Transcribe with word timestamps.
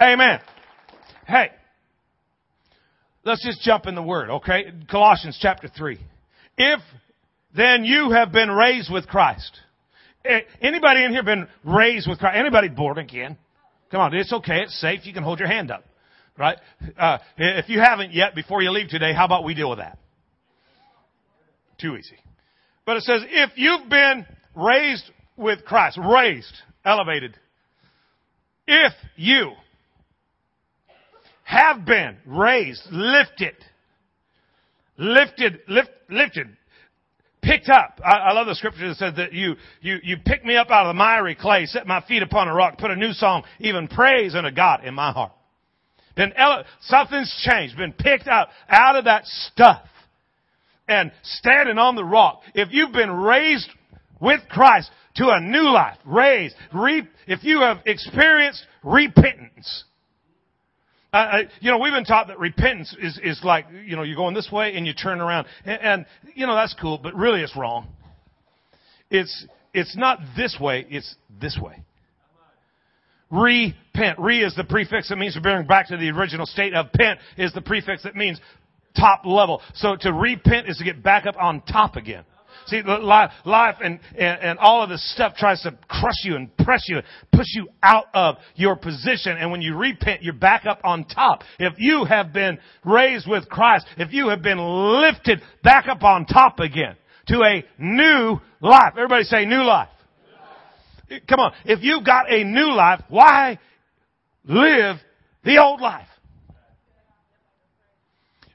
Amen. 0.00 0.40
Hey, 1.26 1.50
let's 3.24 3.44
just 3.44 3.62
jump 3.62 3.86
in 3.86 3.94
the 3.94 4.02
word, 4.02 4.30
okay? 4.30 4.64
Colossians 4.90 5.38
chapter 5.40 5.68
3. 5.68 5.98
If 6.58 6.80
then 7.56 7.84
you 7.84 8.10
have 8.10 8.32
been 8.32 8.50
raised 8.50 8.92
with 8.92 9.06
Christ. 9.06 9.60
Eh, 10.24 10.40
anybody 10.60 11.04
in 11.04 11.12
here 11.12 11.22
been 11.22 11.46
raised 11.64 12.08
with 12.08 12.18
Christ? 12.18 12.36
Anybody 12.36 12.68
born 12.68 12.98
again? 12.98 13.38
Come 13.90 14.00
on, 14.00 14.14
it's 14.14 14.32
okay. 14.32 14.62
It's 14.62 14.80
safe. 14.80 15.00
You 15.06 15.12
can 15.12 15.22
hold 15.22 15.38
your 15.38 15.48
hand 15.48 15.70
up. 15.70 15.84
Right? 16.36 16.58
Uh, 16.98 17.18
if 17.38 17.68
you 17.68 17.78
haven't 17.78 18.12
yet, 18.12 18.34
before 18.34 18.60
you 18.60 18.72
leave 18.72 18.88
today, 18.88 19.12
how 19.14 19.24
about 19.24 19.44
we 19.44 19.54
deal 19.54 19.70
with 19.70 19.78
that? 19.78 19.98
Too 21.80 21.96
easy. 21.96 22.16
But 22.84 22.96
it 22.96 23.04
says, 23.04 23.22
if 23.28 23.50
you've 23.54 23.88
been 23.88 24.26
raised 24.56 25.04
with 25.36 25.64
Christ, 25.64 25.96
raised, 25.98 26.52
elevated, 26.84 27.36
if 28.66 28.92
you 29.14 29.52
have 31.44 31.84
been 31.84 32.16
raised, 32.26 32.82
lifted, 32.90 33.54
lifted, 34.96 35.60
lift, 35.68 35.90
lifted, 36.08 36.48
picked 37.42 37.68
up. 37.68 38.00
I, 38.04 38.16
I, 38.16 38.32
love 38.32 38.46
the 38.46 38.54
scripture 38.54 38.88
that 38.88 38.96
says 38.96 39.14
that 39.16 39.32
you, 39.32 39.54
you, 39.80 39.98
you 40.02 40.16
picked 40.24 40.44
me 40.44 40.56
up 40.56 40.70
out 40.70 40.86
of 40.86 40.94
the 40.94 40.98
miry 40.98 41.34
clay, 41.34 41.66
set 41.66 41.86
my 41.86 42.02
feet 42.06 42.22
upon 42.22 42.48
a 42.48 42.54
rock, 42.54 42.78
put 42.78 42.90
a 42.90 42.96
new 42.96 43.12
song, 43.12 43.44
even 43.60 43.88
praise 43.88 44.34
unto 44.34 44.50
God 44.50 44.84
in 44.84 44.94
my 44.94 45.12
heart. 45.12 45.32
Been, 46.16 46.32
ele- 46.36 46.64
something's 46.82 47.32
changed, 47.48 47.76
been 47.76 47.92
picked 47.92 48.28
up 48.28 48.48
out 48.68 48.96
of 48.96 49.04
that 49.04 49.26
stuff 49.26 49.82
and 50.88 51.12
standing 51.22 51.78
on 51.78 51.96
the 51.96 52.04
rock. 52.04 52.42
If 52.54 52.68
you've 52.70 52.92
been 52.92 53.10
raised 53.10 53.68
with 54.20 54.40
Christ 54.48 54.90
to 55.16 55.28
a 55.28 55.40
new 55.40 55.70
life, 55.70 55.98
raised, 56.04 56.54
re- 56.72 57.08
if 57.26 57.42
you 57.42 57.60
have 57.60 57.78
experienced 57.86 58.64
repentance, 58.82 59.84
uh, 61.18 61.38
you 61.60 61.70
know, 61.70 61.78
we've 61.78 61.92
been 61.92 62.04
taught 62.04 62.26
that 62.28 62.38
repentance 62.38 62.94
is, 63.00 63.18
is 63.22 63.40
like, 63.44 63.66
you 63.86 63.94
know, 63.94 64.02
you're 64.02 64.16
going 64.16 64.34
this 64.34 64.50
way 64.50 64.74
and 64.74 64.86
you 64.86 64.92
turn 64.92 65.20
around. 65.20 65.46
And, 65.64 65.80
and, 65.80 66.06
you 66.34 66.46
know, 66.46 66.54
that's 66.54 66.74
cool, 66.80 66.98
but 66.98 67.14
really 67.14 67.40
it's 67.40 67.56
wrong. 67.56 67.88
It's, 69.10 69.46
it's 69.72 69.96
not 69.96 70.18
this 70.36 70.56
way, 70.60 70.86
it's 70.88 71.14
this 71.40 71.58
way. 71.60 71.84
Repent. 73.30 74.18
Re 74.18 74.42
is 74.42 74.54
the 74.56 74.64
prefix 74.64 75.08
that 75.08 75.16
means 75.16 75.34
to 75.34 75.40
bring 75.40 75.66
back 75.66 75.88
to 75.88 75.96
the 75.96 76.10
original 76.10 76.46
state 76.46 76.74
of 76.74 76.92
pent 76.92 77.18
is 77.36 77.52
the 77.52 77.62
prefix 77.62 78.02
that 78.02 78.16
means 78.16 78.40
top 78.96 79.24
level. 79.24 79.60
So 79.74 79.96
to 80.00 80.12
repent 80.12 80.68
is 80.68 80.78
to 80.78 80.84
get 80.84 81.02
back 81.02 81.26
up 81.26 81.36
on 81.38 81.62
top 81.62 81.96
again. 81.96 82.24
See, 82.66 82.82
life, 82.82 83.30
life 83.44 83.76
and, 83.82 84.00
and, 84.16 84.40
and 84.40 84.58
all 84.58 84.82
of 84.82 84.88
this 84.88 85.12
stuff 85.14 85.36
tries 85.36 85.60
to 85.62 85.76
crush 85.86 86.24
you 86.24 86.36
and 86.36 86.56
press 86.56 86.84
you, 86.88 86.96
and 86.96 87.04
push 87.32 87.46
you 87.54 87.68
out 87.82 88.06
of 88.14 88.36
your 88.54 88.76
position. 88.76 89.36
And 89.36 89.50
when 89.50 89.60
you 89.60 89.76
repent, 89.76 90.22
you're 90.22 90.32
back 90.32 90.64
up 90.66 90.80
on 90.82 91.04
top. 91.04 91.42
If 91.58 91.74
you 91.78 92.04
have 92.04 92.32
been 92.32 92.58
raised 92.84 93.28
with 93.28 93.48
Christ, 93.48 93.86
if 93.98 94.12
you 94.12 94.30
have 94.30 94.42
been 94.42 94.58
lifted 94.58 95.42
back 95.62 95.88
up 95.88 96.02
on 96.02 96.24
top 96.24 96.58
again 96.60 96.96
to 97.28 97.42
a 97.42 97.64
new 97.78 98.38
life. 98.60 98.92
Everybody 98.92 99.24
say 99.24 99.44
new 99.44 99.62
life. 99.62 99.88
Come 101.28 101.40
on. 101.40 101.52
If 101.64 101.80
you've 101.82 102.04
got 102.04 102.32
a 102.32 102.44
new 102.44 102.72
life, 102.72 103.02
why 103.08 103.58
live 104.44 104.96
the 105.44 105.58
old 105.58 105.80
life? 105.80 106.08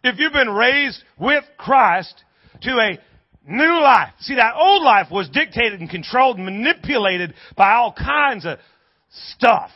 If 0.04 0.18
you've 0.18 0.34
been 0.34 0.50
raised 0.50 1.04
with 1.20 1.44
Christ 1.58 2.24
to 2.62 2.72
a 2.72 3.00
new 3.48 3.82
life. 3.82 4.14
See, 4.20 4.36
that 4.36 4.54
old 4.56 4.84
life 4.84 5.08
was 5.12 5.30
dictated 5.30 5.80
and 5.80 5.90
controlled 5.90 6.38
and 6.38 6.46
manipulated 6.46 7.34
by 7.56 7.74
all 7.74 7.94
kinds 7.94 8.46
of 8.46 8.60
stuff. 9.10 9.72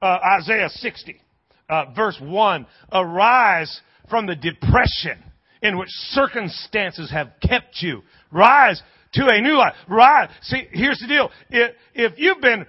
Uh, 0.00 0.18
Isaiah 0.38 0.68
60, 0.68 1.20
uh, 1.68 1.86
verse 1.94 2.18
1, 2.20 2.66
arise 2.92 3.80
from 4.08 4.26
the 4.26 4.36
depression 4.36 5.22
in 5.60 5.76
which 5.76 5.88
circumstances 6.10 7.10
have 7.10 7.32
kept 7.42 7.76
you. 7.80 8.02
Rise 8.30 8.80
to 9.14 9.26
a 9.26 9.40
new 9.40 9.56
life. 9.56 9.74
Rise. 9.88 10.30
See, 10.42 10.68
here's 10.70 10.98
the 11.00 11.08
deal. 11.08 11.30
If, 11.50 11.74
if 11.94 12.12
you've 12.16 12.40
been 12.40 12.66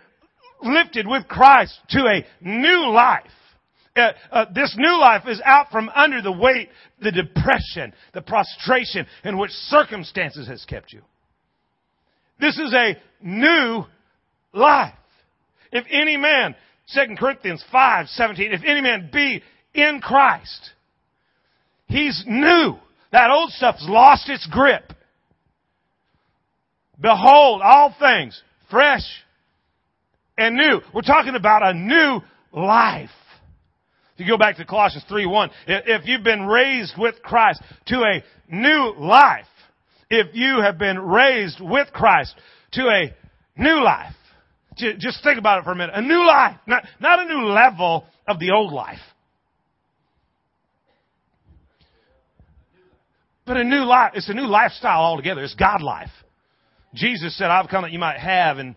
lifted 0.62 1.08
with 1.08 1.28
Christ 1.28 1.80
to 1.90 2.00
a 2.00 2.26
new 2.42 2.90
life, 2.90 3.30
uh, 4.00 4.14
uh, 4.32 4.46
this 4.54 4.76
new 4.78 5.00
life 5.00 5.24
is 5.28 5.42
out 5.44 5.72
from 5.72 5.90
under 5.90 6.22
the 6.22 6.32
weight, 6.32 6.70
the 7.02 7.12
depression, 7.12 7.94
the 8.14 8.22
prostration 8.22 9.06
in 9.24 9.38
which 9.38 9.52
circumstances 9.52 10.48
has 10.48 10.66
kept 10.66 10.94
you. 10.94 11.02
This 12.40 12.58
is 12.58 12.74
a 12.74 12.98
new 13.22 13.84
life. 14.54 14.94
If 15.72 15.86
any 15.92 16.18
man, 16.18 16.56
2 16.94 17.16
Corinthians 17.18 17.64
5, 17.72 18.08
17, 18.08 18.54
if 18.54 18.62
any 18.66 18.82
man 18.82 19.10
be 19.12 19.44
in 19.74 20.02
Christ, 20.02 20.72
he's 21.88 22.24
new. 22.26 22.76
That 23.12 23.30
old 23.30 23.52
stuff's 23.52 23.86
lost 23.88 24.30
its 24.30 24.48
grip. 24.48 24.94
Behold, 27.00 27.62
all 27.64 27.96
things 28.00 28.42
fresh 28.70 29.04
and 30.38 30.56
new. 30.56 30.82
We're 30.94 31.02
talking 31.02 31.36
about 31.36 31.64
a 31.64 31.74
new 31.74 32.22
life. 32.52 33.10
If 34.20 34.28
you 34.28 34.34
go 34.34 34.38
back 34.38 34.58
to 34.58 34.66
Colossians 34.66 35.06
3 35.08 35.26
1, 35.26 35.50
if 35.68 36.06
you've 36.06 36.26
been 36.26 36.46
raised 36.46 36.96
with 36.98 37.22
Christ 37.24 37.62
to 37.86 38.02
a 38.02 38.22
new 38.54 38.94
life, 38.98 39.46
if 40.10 40.36
you 40.36 40.60
have 40.62 40.78
been 40.78 41.00
raised 41.00 41.62
with 41.62 41.88
Christ 41.94 42.36
to 42.74 42.82
a 42.82 43.16
new 43.56 43.82
life, 43.82 44.14
just 44.76 45.24
think 45.24 45.40
about 45.40 45.60
it 45.60 45.64
for 45.64 45.72
a 45.72 45.76
minute. 45.76 45.96
A 45.96 46.02
new 46.02 46.28
life, 46.28 46.58
not, 46.68 46.84
not 47.00 47.20
a 47.20 47.34
new 47.34 47.46
level 47.46 48.06
of 48.28 48.40
the 48.40 48.52
old 48.52 48.74
life. 48.74 49.00
But 53.46 53.56
a 53.56 53.64
new 53.64 53.86
life, 53.86 54.12
it's 54.16 54.28
a 54.28 54.34
new 54.34 54.48
lifestyle 54.48 55.00
altogether. 55.00 55.42
It's 55.42 55.56
God 55.56 55.82
life. 55.82 56.12
Jesus 56.94 57.38
said, 57.38 57.48
I've 57.48 57.70
come 57.70 57.84
that 57.84 57.92
you 57.94 58.00
might 58.00 58.20
have 58.20 58.58
and 58.58 58.76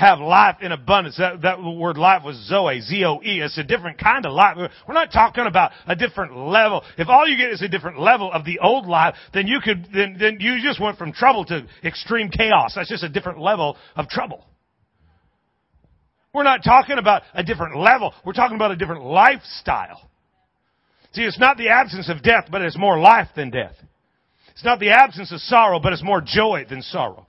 have 0.00 0.18
life 0.18 0.56
in 0.62 0.72
abundance. 0.72 1.18
That, 1.18 1.42
that 1.42 1.62
word 1.62 1.98
life 1.98 2.22
was 2.24 2.36
Zoe, 2.48 2.80
Z-O-E. 2.80 3.40
It's 3.40 3.58
a 3.58 3.62
different 3.62 3.98
kind 3.98 4.24
of 4.24 4.32
life. 4.32 4.56
We're 4.88 4.94
not 4.94 5.12
talking 5.12 5.44
about 5.46 5.72
a 5.86 5.94
different 5.94 6.34
level. 6.34 6.82
If 6.96 7.08
all 7.08 7.28
you 7.28 7.36
get 7.36 7.50
is 7.50 7.60
a 7.60 7.68
different 7.68 8.00
level 8.00 8.32
of 8.32 8.46
the 8.46 8.60
old 8.60 8.86
life, 8.86 9.14
then 9.34 9.46
you 9.46 9.60
could, 9.62 9.88
then, 9.94 10.16
then 10.18 10.38
you 10.40 10.58
just 10.62 10.80
went 10.80 10.96
from 10.96 11.12
trouble 11.12 11.44
to 11.46 11.66
extreme 11.84 12.30
chaos. 12.30 12.72
That's 12.74 12.88
just 12.88 13.04
a 13.04 13.10
different 13.10 13.40
level 13.40 13.76
of 13.94 14.08
trouble. 14.08 14.46
We're 16.32 16.44
not 16.44 16.64
talking 16.64 16.96
about 16.96 17.22
a 17.34 17.42
different 17.42 17.76
level. 17.76 18.14
We're 18.24 18.32
talking 18.32 18.56
about 18.56 18.70
a 18.70 18.76
different 18.76 19.04
lifestyle. 19.04 20.08
See, 21.12 21.22
it's 21.22 21.40
not 21.40 21.58
the 21.58 21.68
absence 21.68 22.08
of 22.08 22.22
death, 22.22 22.46
but 22.50 22.62
it's 22.62 22.78
more 22.78 22.98
life 22.98 23.28
than 23.36 23.50
death. 23.50 23.74
It's 24.52 24.64
not 24.64 24.80
the 24.80 24.90
absence 24.90 25.30
of 25.30 25.40
sorrow, 25.40 25.78
but 25.78 25.92
it's 25.92 26.02
more 26.02 26.22
joy 26.24 26.64
than 26.68 26.80
sorrow. 26.80 27.26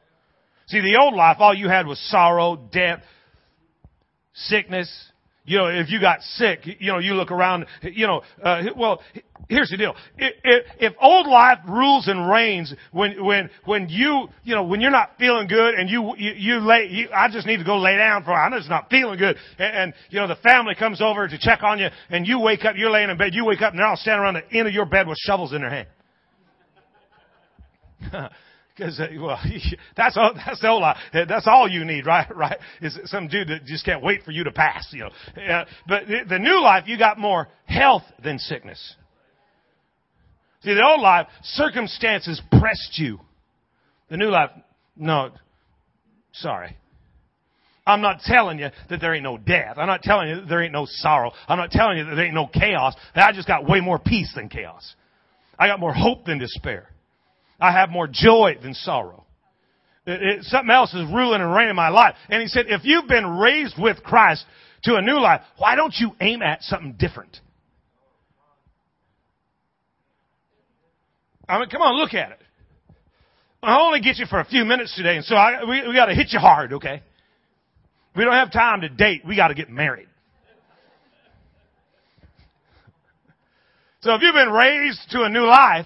See, 0.71 0.79
the 0.79 0.97
old 1.01 1.13
life, 1.15 1.35
all 1.39 1.53
you 1.53 1.67
had 1.67 1.85
was 1.85 1.99
sorrow, 2.09 2.55
death, 2.71 3.01
sickness. 4.33 4.89
You 5.43 5.57
know, 5.57 5.67
if 5.67 5.89
you 5.89 5.99
got 5.99 6.21
sick, 6.21 6.61
you 6.79 6.93
know, 6.93 6.99
you 6.99 7.13
look 7.13 7.29
around, 7.29 7.65
you 7.81 8.07
know, 8.07 8.21
uh, 8.41 8.63
well, 8.77 9.01
here's 9.49 9.69
the 9.69 9.75
deal. 9.75 9.95
If, 10.17 10.65
if, 10.79 10.93
old 11.01 11.27
life 11.27 11.57
rules 11.67 12.07
and 12.07 12.29
reigns 12.29 12.73
when, 12.93 13.21
when, 13.25 13.49
when 13.65 13.89
you, 13.89 14.29
you 14.43 14.55
know, 14.55 14.63
when 14.63 14.79
you're 14.79 14.91
not 14.91 15.09
feeling 15.19 15.49
good 15.49 15.73
and 15.73 15.89
you, 15.89 16.15
you, 16.17 16.31
you 16.37 16.59
lay, 16.59 16.87
you, 16.89 17.09
I 17.13 17.29
just 17.29 17.45
need 17.45 17.57
to 17.57 17.65
go 17.65 17.77
lay 17.77 17.97
down 17.97 18.23
for, 18.23 18.31
I'm 18.31 18.53
just 18.53 18.69
not 18.69 18.89
feeling 18.89 19.19
good. 19.19 19.35
And, 19.59 19.75
and, 19.75 19.93
you 20.09 20.21
know, 20.21 20.27
the 20.29 20.37
family 20.37 20.75
comes 20.75 21.01
over 21.01 21.27
to 21.27 21.37
check 21.37 21.63
on 21.63 21.79
you 21.79 21.87
and 22.09 22.25
you 22.25 22.39
wake 22.39 22.63
up, 22.63 22.75
you're 22.77 22.91
laying 22.91 23.09
in 23.09 23.17
bed, 23.17 23.33
you 23.33 23.43
wake 23.43 23.61
up 23.61 23.71
and 23.73 23.79
they're 23.79 23.87
all 23.87 23.97
standing 23.97 24.21
around 24.21 24.35
the 24.35 24.57
end 24.57 24.69
of 24.69 24.73
your 24.73 24.85
bed 24.85 25.05
with 25.05 25.17
shovels 25.17 25.51
in 25.51 25.59
their 25.63 25.85
hand. 28.09 28.31
Because 28.81 28.99
uh, 28.99 29.07
well, 29.19 29.39
that's 29.97 30.17
all, 30.17 30.33
that's 30.33 30.63
all 30.63 30.83
I, 30.83 30.99
that's 31.13 31.47
all 31.47 31.69
you 31.69 31.85
need, 31.85 32.07
right? 32.07 32.27
Right? 32.35 32.57
Is 32.81 32.97
some 33.05 33.27
dude 33.27 33.49
that 33.49 33.65
just 33.65 33.85
can't 33.85 34.01
wait 34.01 34.23
for 34.23 34.31
you 34.31 34.43
to 34.45 34.51
pass, 34.51 34.87
you 34.91 35.01
know. 35.35 35.63
But 35.87 36.03
the, 36.27 36.39
new 36.39 36.59
life, 36.59 36.85
you 36.87 36.97
got 36.97 37.19
more 37.19 37.49
health 37.65 38.01
than 38.23 38.39
sickness. 38.39 38.95
See, 40.63 40.73
the 40.73 40.83
old 40.83 41.01
life, 41.01 41.27
circumstances 41.43 42.41
pressed 42.59 42.97
you. 42.97 43.19
The 44.09 44.17
new 44.17 44.29
life, 44.29 44.49
no, 44.95 45.29
sorry. 46.33 46.75
I'm 47.85 48.01
not 48.01 48.21
telling 48.21 48.57
you 48.57 48.69
that 48.89 49.01
there 49.01 49.13
ain't 49.13 49.23
no 49.23 49.37
death. 49.37 49.77
I'm 49.77 49.87
not 49.87 50.01
telling 50.01 50.29
you 50.29 50.35
that 50.37 50.49
there 50.49 50.63
ain't 50.63 50.73
no 50.73 50.85
sorrow. 50.87 51.31
I'm 51.47 51.59
not 51.59 51.69
telling 51.69 51.99
you 51.99 52.05
that 52.05 52.15
there 52.15 52.25
ain't 52.25 52.33
no 52.33 52.47
chaos. 52.47 52.95
I 53.13 53.31
just 53.33 53.47
got 53.47 53.69
way 53.69 53.81
more 53.81 53.99
peace 53.99 54.31
than 54.33 54.49
chaos. 54.49 54.95
I 55.59 55.67
got 55.67 55.79
more 55.79 55.93
hope 55.93 56.25
than 56.25 56.39
despair. 56.39 56.87
I 57.61 57.71
have 57.71 57.91
more 57.91 58.07
joy 58.11 58.57
than 58.61 58.73
sorrow. 58.73 59.25
It, 60.07 60.21
it, 60.21 60.43
something 60.45 60.71
else 60.71 60.93
is 60.95 61.05
ruling 61.13 61.41
and 61.41 61.53
reigning 61.53 61.75
my 61.75 61.89
life. 61.89 62.15
And 62.27 62.41
he 62.41 62.47
said, 62.47 62.65
if 62.67 62.81
you've 62.83 63.07
been 63.07 63.37
raised 63.37 63.75
with 63.77 64.01
Christ 64.03 64.43
to 64.83 64.95
a 64.95 65.01
new 65.01 65.19
life, 65.19 65.41
why 65.57 65.75
don't 65.75 65.93
you 65.97 66.11
aim 66.19 66.41
at 66.41 66.63
something 66.63 66.95
different? 66.97 67.37
I 71.47 71.59
mean, 71.59 71.69
come 71.69 71.83
on, 71.83 71.95
look 71.97 72.15
at 72.15 72.31
it. 72.31 72.39
I 73.61 73.79
only 73.79 74.01
get 74.01 74.17
you 74.17 74.25
for 74.25 74.39
a 74.39 74.45
few 74.45 74.65
minutes 74.65 74.95
today, 74.95 75.17
and 75.17 75.25
so 75.25 75.35
I, 75.35 75.63
we, 75.63 75.87
we 75.87 75.93
got 75.93 76.07
to 76.07 76.15
hit 76.15 76.29
you 76.31 76.39
hard, 76.39 76.73
okay? 76.73 77.03
We 78.15 78.23
don't 78.23 78.33
have 78.33 78.51
time 78.51 78.81
to 78.81 78.89
date. 78.89 79.21
We 79.23 79.35
got 79.35 79.49
to 79.49 79.53
get 79.53 79.69
married. 79.69 80.07
So 83.99 84.15
if 84.15 84.21
you've 84.23 84.33
been 84.33 84.49
raised 84.49 84.99
to 85.11 85.21
a 85.21 85.29
new 85.29 85.45
life, 85.45 85.85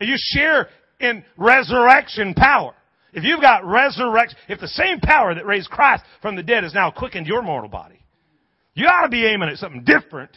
and 0.00 0.10
you 0.10 0.16
share 0.18 0.68
in 1.02 1.24
resurrection 1.36 2.34
power, 2.34 2.74
if 3.12 3.24
you've 3.24 3.40
got 3.40 3.64
resurrection, 3.64 4.38
if 4.48 4.60
the 4.60 4.68
same 4.68 5.00
power 5.00 5.34
that 5.34 5.44
raised 5.44 5.68
Christ 5.68 6.02
from 6.22 6.36
the 6.36 6.42
dead 6.42 6.64
has 6.64 6.72
now 6.72 6.90
quickened 6.90 7.26
your 7.26 7.42
mortal 7.42 7.68
body, 7.68 8.02
you 8.74 8.86
ought 8.86 9.02
to 9.02 9.08
be 9.10 9.26
aiming 9.26 9.48
at 9.50 9.58
something 9.58 9.84
different 9.84 10.30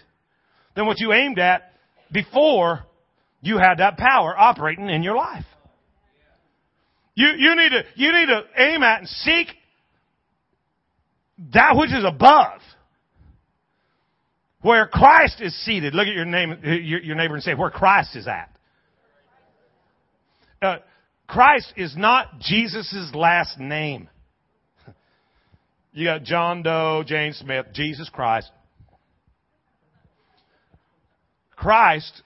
than 0.75 0.85
what 0.85 0.99
you 0.99 1.13
aimed 1.13 1.39
at 1.39 1.71
before 2.11 2.83
you 3.41 3.57
had 3.57 3.75
that 3.77 3.97
power 3.97 4.37
operating 4.37 4.89
in 4.89 5.03
your 5.03 5.15
life. 5.15 5.45
You, 7.13 7.27
you 7.37 7.55
need 7.55 7.69
to, 7.69 7.83
you 7.95 8.11
need 8.11 8.25
to 8.25 8.41
aim 8.57 8.83
at 8.83 8.99
and 8.99 9.07
seek 9.07 9.47
that 11.53 11.75
which 11.77 11.91
is 11.91 12.03
above. 12.05 12.59
Where 14.61 14.87
Christ 14.87 15.41
is 15.41 15.55
seated. 15.63 15.93
Look 15.93 16.07
at 16.07 16.13
your 16.13 16.25
name, 16.25 16.57
your, 16.63 16.99
your 16.99 17.15
neighbor 17.15 17.35
and 17.35 17.43
say, 17.43 17.53
where 17.53 17.69
Christ 17.69 18.15
is 18.15 18.27
at. 18.27 18.49
Uh, 20.61 20.77
Christ 21.27 21.73
is 21.75 21.95
not 21.97 22.39
Jesus' 22.39 23.11
last 23.13 23.59
name. 23.59 24.09
You 25.93 26.05
got 26.07 26.23
John 26.23 26.61
Doe, 26.61 27.03
James 27.05 27.37
Smith, 27.37 27.67
Jesus 27.73 28.09
Christ. 28.09 28.51
Christ 31.55 32.21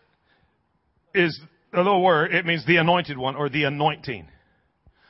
is 1.13 1.39
a 1.73 1.77
little 1.77 2.03
word. 2.03 2.33
It 2.33 2.45
means 2.45 2.65
the 2.65 2.77
anointed 2.77 3.17
one 3.17 3.35
or 3.35 3.47
the 3.47 3.65
anointing. 3.65 4.27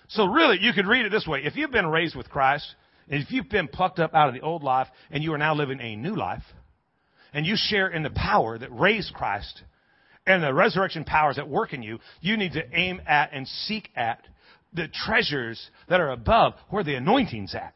So 0.10 0.25
really, 0.25 0.57
you 0.60 0.74
could 0.74 0.88
read 0.88 1.06
it 1.06 1.12
this 1.12 1.25
way. 1.25 1.42
If 1.44 1.56
you've 1.56 1.71
been 1.71 1.88
raised 1.88 2.16
with 2.16 2.30
Christ, 2.30 2.75
and 3.10 3.24
if 3.24 3.31
you've 3.31 3.50
been 3.50 3.68
plucked 3.68 4.00
up 4.00 4.13
out 4.13 4.27
of 4.27 4.33
the 4.33 4.42
old 4.42 4.62
life, 4.63 4.88
and 5.10 5.24
you 5.24 5.33
are 5.33 5.38
now 5.38 5.56
living 5.56 5.80
a 5.80 5.95
new 5.95 6.16
life, 6.16 6.44
and 7.33 7.45
you 7.45 7.56
share 7.56 7.88
in 7.88 8.04
the 8.04 8.10
power 8.10 8.57
that 8.57 8.71
raised 8.71 9.13
Christ, 9.13 9.62
and 10.30 10.44
the 10.44 10.54
resurrection 10.54 11.04
powers 11.04 11.38
that 11.38 11.50
work 11.50 11.74
in 11.74 11.81
you, 11.81 11.98
you 12.22 12.38
need 12.38 12.54
to 12.54 12.64
aim 12.72 13.02
at 13.08 13.34
and 13.34 13.48
seek 13.48 13.90
at 13.96 14.22
the 14.74 14.88
treasures 14.88 15.72
that 15.90 16.00
are 16.00 16.12
above 16.12 16.54
where 16.70 16.84
the 16.84 16.94
anointing's 16.94 17.56
at. 17.56 17.74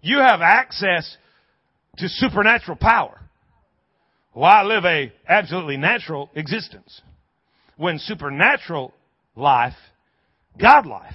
You 0.00 0.18
have 0.18 0.40
access 0.40 1.16
to 1.98 2.08
supernatural 2.08 2.78
power. 2.78 3.20
I 4.34 4.62
live 4.62 4.84
a 4.86 5.12
absolutely 5.28 5.76
natural 5.76 6.30
existence. 6.34 7.02
When 7.76 7.98
supernatural 7.98 8.94
life, 9.36 9.74
God 10.58 10.86
life, 10.86 11.14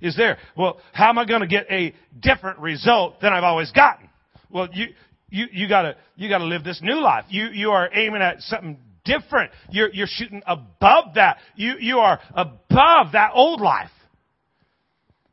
is 0.00 0.16
there. 0.16 0.38
Well, 0.56 0.80
how 0.92 1.08
am 1.08 1.18
I 1.18 1.24
going 1.24 1.40
to 1.40 1.46
get 1.46 1.66
a 1.70 1.94
different 2.18 2.58
result 2.58 3.20
than 3.20 3.32
I've 3.32 3.44
always 3.44 3.70
gotten? 3.70 4.08
Well, 4.50 4.68
you, 4.72 4.88
you, 5.28 5.46
you 5.52 5.68
gotta, 5.68 5.96
you 6.16 6.28
gotta 6.28 6.44
live 6.44 6.64
this 6.64 6.80
new 6.82 7.00
life. 7.00 7.24
You, 7.28 7.48
you 7.52 7.70
are 7.70 7.88
aiming 7.92 8.22
at 8.22 8.40
something 8.40 8.78
different. 9.04 9.50
You're, 9.70 9.92
you're 9.92 10.06
shooting 10.08 10.42
above 10.46 11.14
that. 11.14 11.38
You, 11.54 11.74
you 11.78 11.98
are 11.98 12.20
above 12.30 13.12
that 13.12 13.30
old 13.34 13.60
life. 13.60 13.90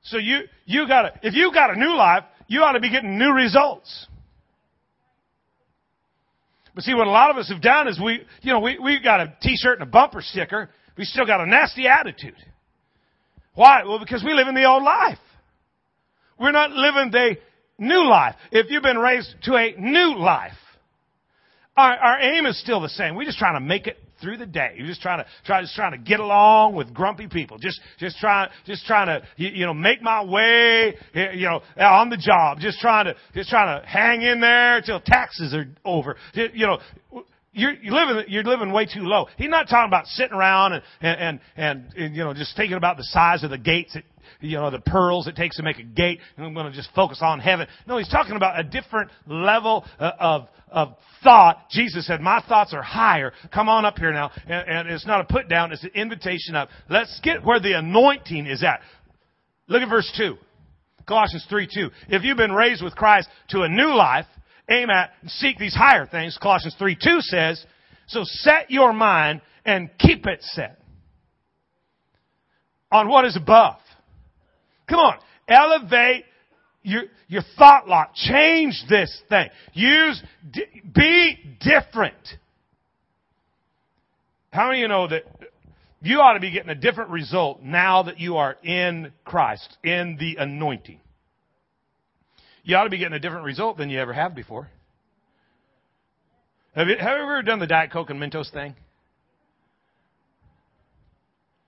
So 0.03 0.17
you, 0.17 0.41
you 0.65 0.87
gotta, 0.87 1.13
if 1.21 1.33
you 1.33 1.51
got 1.53 1.71
a 1.71 1.79
new 1.79 1.95
life, 1.95 2.23
you 2.47 2.61
ought 2.61 2.73
to 2.73 2.79
be 2.79 2.89
getting 2.89 3.17
new 3.17 3.31
results. 3.31 4.07
But 6.75 6.83
see, 6.83 6.93
what 6.93 7.07
a 7.07 7.11
lot 7.11 7.29
of 7.29 7.37
us 7.37 7.49
have 7.49 7.61
done 7.61 7.87
is 7.87 7.99
we, 8.03 8.21
you 8.41 8.51
know, 8.51 8.59
we, 8.59 8.79
we 8.79 8.99
got 9.01 9.19
a 9.19 9.33
t-shirt 9.41 9.79
and 9.79 9.87
a 9.87 9.91
bumper 9.91 10.21
sticker. 10.21 10.69
We 10.97 11.05
still 11.05 11.25
got 11.25 11.39
a 11.39 11.45
nasty 11.45 11.87
attitude. 11.87 12.35
Why? 13.53 13.83
Well, 13.83 13.99
because 13.99 14.23
we 14.23 14.33
live 14.33 14.47
in 14.47 14.55
the 14.55 14.65
old 14.65 14.83
life. 14.83 15.19
We're 16.39 16.51
not 16.51 16.71
living 16.71 17.11
the 17.11 17.35
new 17.83 18.07
life. 18.07 18.35
If 18.51 18.69
you've 18.69 18.83
been 18.83 18.97
raised 18.97 19.33
to 19.43 19.55
a 19.55 19.75
new 19.77 20.17
life, 20.17 20.53
our, 21.75 21.95
our 21.95 22.19
aim 22.21 22.45
is 22.45 22.59
still 22.59 22.81
the 22.81 22.89
same. 22.89 23.15
We're 23.15 23.25
just 23.25 23.39
trying 23.39 23.55
to 23.55 23.59
make 23.59 23.87
it 23.87 23.97
through 24.21 24.37
the 24.37 24.45
day. 24.45 24.73
You're 24.77 24.87
just 24.87 25.01
trying 25.01 25.19
to 25.19 25.25
try, 25.45 25.61
just 25.61 25.75
trying 25.75 25.91
to 25.91 25.97
get 25.97 26.19
along 26.19 26.75
with 26.75 26.93
grumpy 26.93 27.27
people. 27.27 27.57
Just, 27.57 27.81
just 27.99 28.17
trying, 28.17 28.49
just 28.65 28.85
trying 28.85 29.07
to, 29.07 29.27
you, 29.35 29.49
you 29.49 29.65
know, 29.65 29.73
make 29.73 30.01
my 30.01 30.23
way, 30.23 30.95
you 31.13 31.45
know, 31.45 31.61
on 31.77 32.09
the 32.09 32.17
job. 32.17 32.59
Just 32.59 32.79
trying 32.79 33.05
to, 33.05 33.15
just 33.35 33.49
trying 33.49 33.81
to 33.81 33.87
hang 33.87 34.21
in 34.21 34.39
there 34.39 34.81
till 34.81 35.01
taxes 35.01 35.53
are 35.53 35.65
over. 35.83 36.15
You 36.33 36.67
know, 36.67 37.23
you're, 37.53 37.73
you're 37.73 37.93
living, 37.93 38.25
you're 38.27 38.43
living 38.43 38.71
way 38.71 38.85
too 38.85 39.01
low. 39.01 39.27
He's 39.37 39.49
not 39.49 39.69
talking 39.69 39.87
about 39.87 40.07
sitting 40.07 40.35
around 40.35 40.73
and, 40.73 40.83
and, 41.01 41.39
and, 41.55 41.93
and, 41.95 42.15
you 42.15 42.23
know, 42.23 42.33
just 42.33 42.55
thinking 42.57 42.77
about 42.77 42.97
the 42.97 43.03
size 43.03 43.43
of 43.43 43.51
the 43.51 43.57
gates 43.57 43.93
that, 43.93 44.03
you 44.41 44.57
know, 44.57 44.71
the 44.71 44.79
pearls 44.79 45.27
it 45.27 45.35
takes 45.35 45.57
to 45.57 45.63
make 45.63 45.77
a 45.77 45.83
gate, 45.83 46.19
and 46.35 46.45
I'm 46.45 46.53
going 46.53 46.69
to 46.69 46.75
just 46.75 46.89
focus 46.95 47.19
on 47.21 47.39
heaven. 47.39 47.67
No, 47.87 47.97
he's 47.97 48.09
talking 48.09 48.35
about 48.35 48.59
a 48.59 48.63
different 48.63 49.11
level 49.27 49.85
uh, 49.99 50.11
of, 50.19 50.47
of 50.69 50.95
thought. 51.23 51.69
Jesus 51.69 52.07
said, 52.07 52.21
my 52.21 52.43
thoughts 52.47 52.73
are 52.73 52.81
higher. 52.81 53.33
Come 53.53 53.69
on 53.69 53.85
up 53.85 53.97
here 53.97 54.11
now. 54.11 54.31
And, 54.47 54.69
and 54.69 54.89
it's 54.89 55.05
not 55.05 55.21
a 55.21 55.25
put 55.25 55.47
down, 55.47 55.71
it's 55.71 55.83
an 55.83 55.91
invitation 55.93 56.55
up. 56.55 56.69
Let's 56.89 57.19
get 57.23 57.45
where 57.45 57.59
the 57.59 57.73
anointing 57.73 58.47
is 58.47 58.63
at. 58.63 58.81
Look 59.67 59.81
at 59.81 59.89
verse 59.89 60.11
2. 60.17 60.35
Colossians 61.05 61.45
3 61.49 61.67
2. 61.73 61.89
If 62.09 62.23
you've 62.23 62.37
been 62.37 62.53
raised 62.53 62.83
with 62.83 62.95
Christ 62.95 63.27
to 63.49 63.61
a 63.61 63.69
new 63.69 63.93
life, 63.93 64.25
aim 64.69 64.89
at 64.89 65.11
and 65.21 65.29
seek 65.29 65.57
these 65.57 65.75
higher 65.75 66.05
things. 66.05 66.37
Colossians 66.41 66.75
3 66.77 66.97
2 67.01 67.21
says, 67.21 67.65
so 68.07 68.21
set 68.23 68.69
your 68.69 68.93
mind 68.93 69.41
and 69.65 69.89
keep 69.97 70.25
it 70.25 70.41
set 70.41 70.79
on 72.91 73.07
what 73.09 73.25
is 73.25 73.35
above. 73.35 73.77
Come 74.87 74.99
on. 74.99 75.17
Elevate 75.47 76.25
your, 76.83 77.03
your 77.27 77.41
thought 77.57 77.87
lock. 77.87 78.13
Change 78.13 78.83
this 78.89 79.21
thing. 79.29 79.49
Use, 79.73 80.21
be 80.93 81.57
different. 81.61 82.15
How 84.51 84.67
many 84.67 84.79
of 84.79 84.81
you 84.83 84.87
know 84.87 85.07
that 85.07 85.23
you 86.01 86.19
ought 86.19 86.33
to 86.33 86.39
be 86.39 86.51
getting 86.51 86.69
a 86.69 86.75
different 86.75 87.09
result 87.09 87.61
now 87.63 88.03
that 88.03 88.19
you 88.19 88.37
are 88.37 88.57
in 88.63 89.11
Christ, 89.25 89.77
in 89.83 90.17
the 90.19 90.35
anointing? 90.37 90.99
You 92.63 92.77
ought 92.77 92.85
to 92.85 92.89
be 92.89 92.97
getting 92.97 93.13
a 93.13 93.19
different 93.19 93.45
result 93.45 93.77
than 93.77 93.89
you 93.89 93.99
ever 93.99 94.13
have 94.13 94.33
before. 94.33 94.69
Have 96.75 96.87
you, 96.87 96.95
have 96.97 97.17
you 97.17 97.23
ever 97.23 97.41
done 97.41 97.59
the 97.59 97.67
Diet 97.67 97.91
Coke 97.91 98.09
and 98.09 98.19
Mentos 98.19 98.51
thing? 98.51 98.75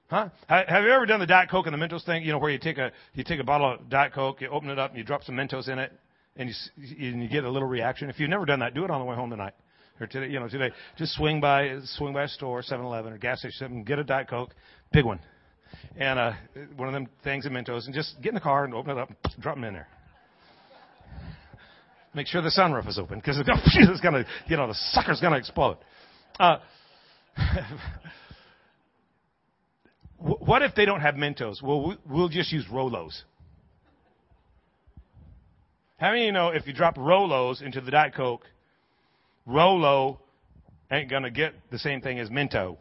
Huh? 0.07 0.29
Have 0.47 0.83
you 0.83 0.91
ever 0.91 1.05
done 1.05 1.19
the 1.19 1.25
Diet 1.25 1.49
Coke 1.49 1.67
and 1.67 1.73
the 1.73 1.77
Mentos 1.85 2.05
thing? 2.05 2.23
You 2.23 2.31
know, 2.31 2.37
where 2.37 2.51
you 2.51 2.59
take 2.59 2.77
a 2.77 2.91
you 3.13 3.23
take 3.23 3.39
a 3.39 3.43
bottle 3.43 3.73
of 3.73 3.89
Diet 3.89 4.13
Coke, 4.13 4.39
you 4.39 4.47
open 4.49 4.69
it 4.69 4.79
up, 4.79 4.91
and 4.91 4.97
you 4.97 5.03
drop 5.03 5.23
some 5.23 5.35
Mentos 5.35 5.67
in 5.67 5.79
it, 5.79 5.91
and 6.37 6.49
you 6.49 7.11
and 7.11 7.23
you 7.23 7.27
get 7.27 7.43
a 7.43 7.49
little 7.49 7.67
reaction. 7.67 8.09
If 8.09 8.19
you've 8.19 8.29
never 8.29 8.45
done 8.45 8.59
that, 8.59 8.73
do 8.73 8.83
it 8.83 8.91
on 8.91 8.99
the 8.99 9.05
way 9.05 9.15
home 9.15 9.31
tonight 9.31 9.53
or 9.99 10.07
today. 10.07 10.31
You 10.31 10.39
know, 10.39 10.47
today, 10.47 10.71
just 10.97 11.13
swing 11.15 11.41
by 11.41 11.79
swing 11.97 12.13
by 12.13 12.23
a 12.23 12.27
store, 12.27 12.61
7-Eleven 12.61 13.13
or 13.13 13.17
gas 13.17 13.39
station, 13.39 13.83
get 13.83 13.97
a 13.97 14.03
Diet 14.03 14.29
Coke, 14.29 14.53
big 14.93 15.05
one, 15.05 15.19
and 15.97 16.19
uh, 16.19 16.33
one 16.75 16.87
of 16.87 16.93
them 16.93 17.07
things 17.23 17.47
of 17.47 17.51
Mentos, 17.51 17.85
and 17.85 17.93
just 17.93 18.21
get 18.21 18.29
in 18.29 18.35
the 18.35 18.41
car 18.41 18.63
and 18.63 18.75
open 18.75 18.91
it 18.91 18.99
up, 18.99 19.09
and 19.09 19.17
drop 19.41 19.55
them 19.55 19.63
in 19.63 19.73
there. 19.73 19.87
Make 22.15 22.27
sure 22.27 22.41
the 22.41 22.49
sunroof 22.49 22.87
is 22.87 22.97
open 22.97 23.19
because 23.19 23.37
it's 23.45 24.01
gonna, 24.01 24.23
you 24.47 24.55
know, 24.55 24.67
the 24.67 24.73
sucker's 24.91 25.19
gonna 25.19 25.35
explode. 25.35 25.77
Uh, 26.39 26.57
what 30.17 30.61
if 30.61 30.73
they 30.75 30.85
don't 30.85 31.01
have 31.01 31.15
Mentos? 31.15 31.61
Well, 31.61 31.97
we'll 32.09 32.29
just 32.29 32.53
use 32.53 32.65
Rolos. 32.71 33.21
How 35.97 36.11
many 36.11 36.23
of 36.23 36.25
you 36.27 36.31
know 36.31 36.49
if 36.49 36.65
you 36.67 36.73
drop 36.73 36.95
Rolos 36.95 37.61
into 37.61 37.81
the 37.81 37.91
Diet 37.91 38.15
Coke, 38.15 38.45
Rolo 39.45 40.19
ain't 40.89 41.09
going 41.09 41.23
to 41.23 41.31
get 41.31 41.53
the 41.69 41.79
same 41.79 41.99
thing 41.99 42.19
as 42.19 42.29
Mento? 42.29 42.77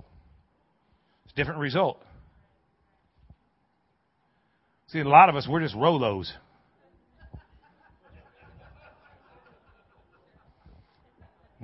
It's 1.25 1.33
a 1.33 1.37
different 1.37 1.61
result. 1.61 2.01
See, 4.89 5.01
a 5.01 5.09
lot 5.09 5.29
of 5.29 5.35
us, 5.37 5.49
we're 5.49 5.61
just 5.61 5.75
Rolos. 5.75 6.31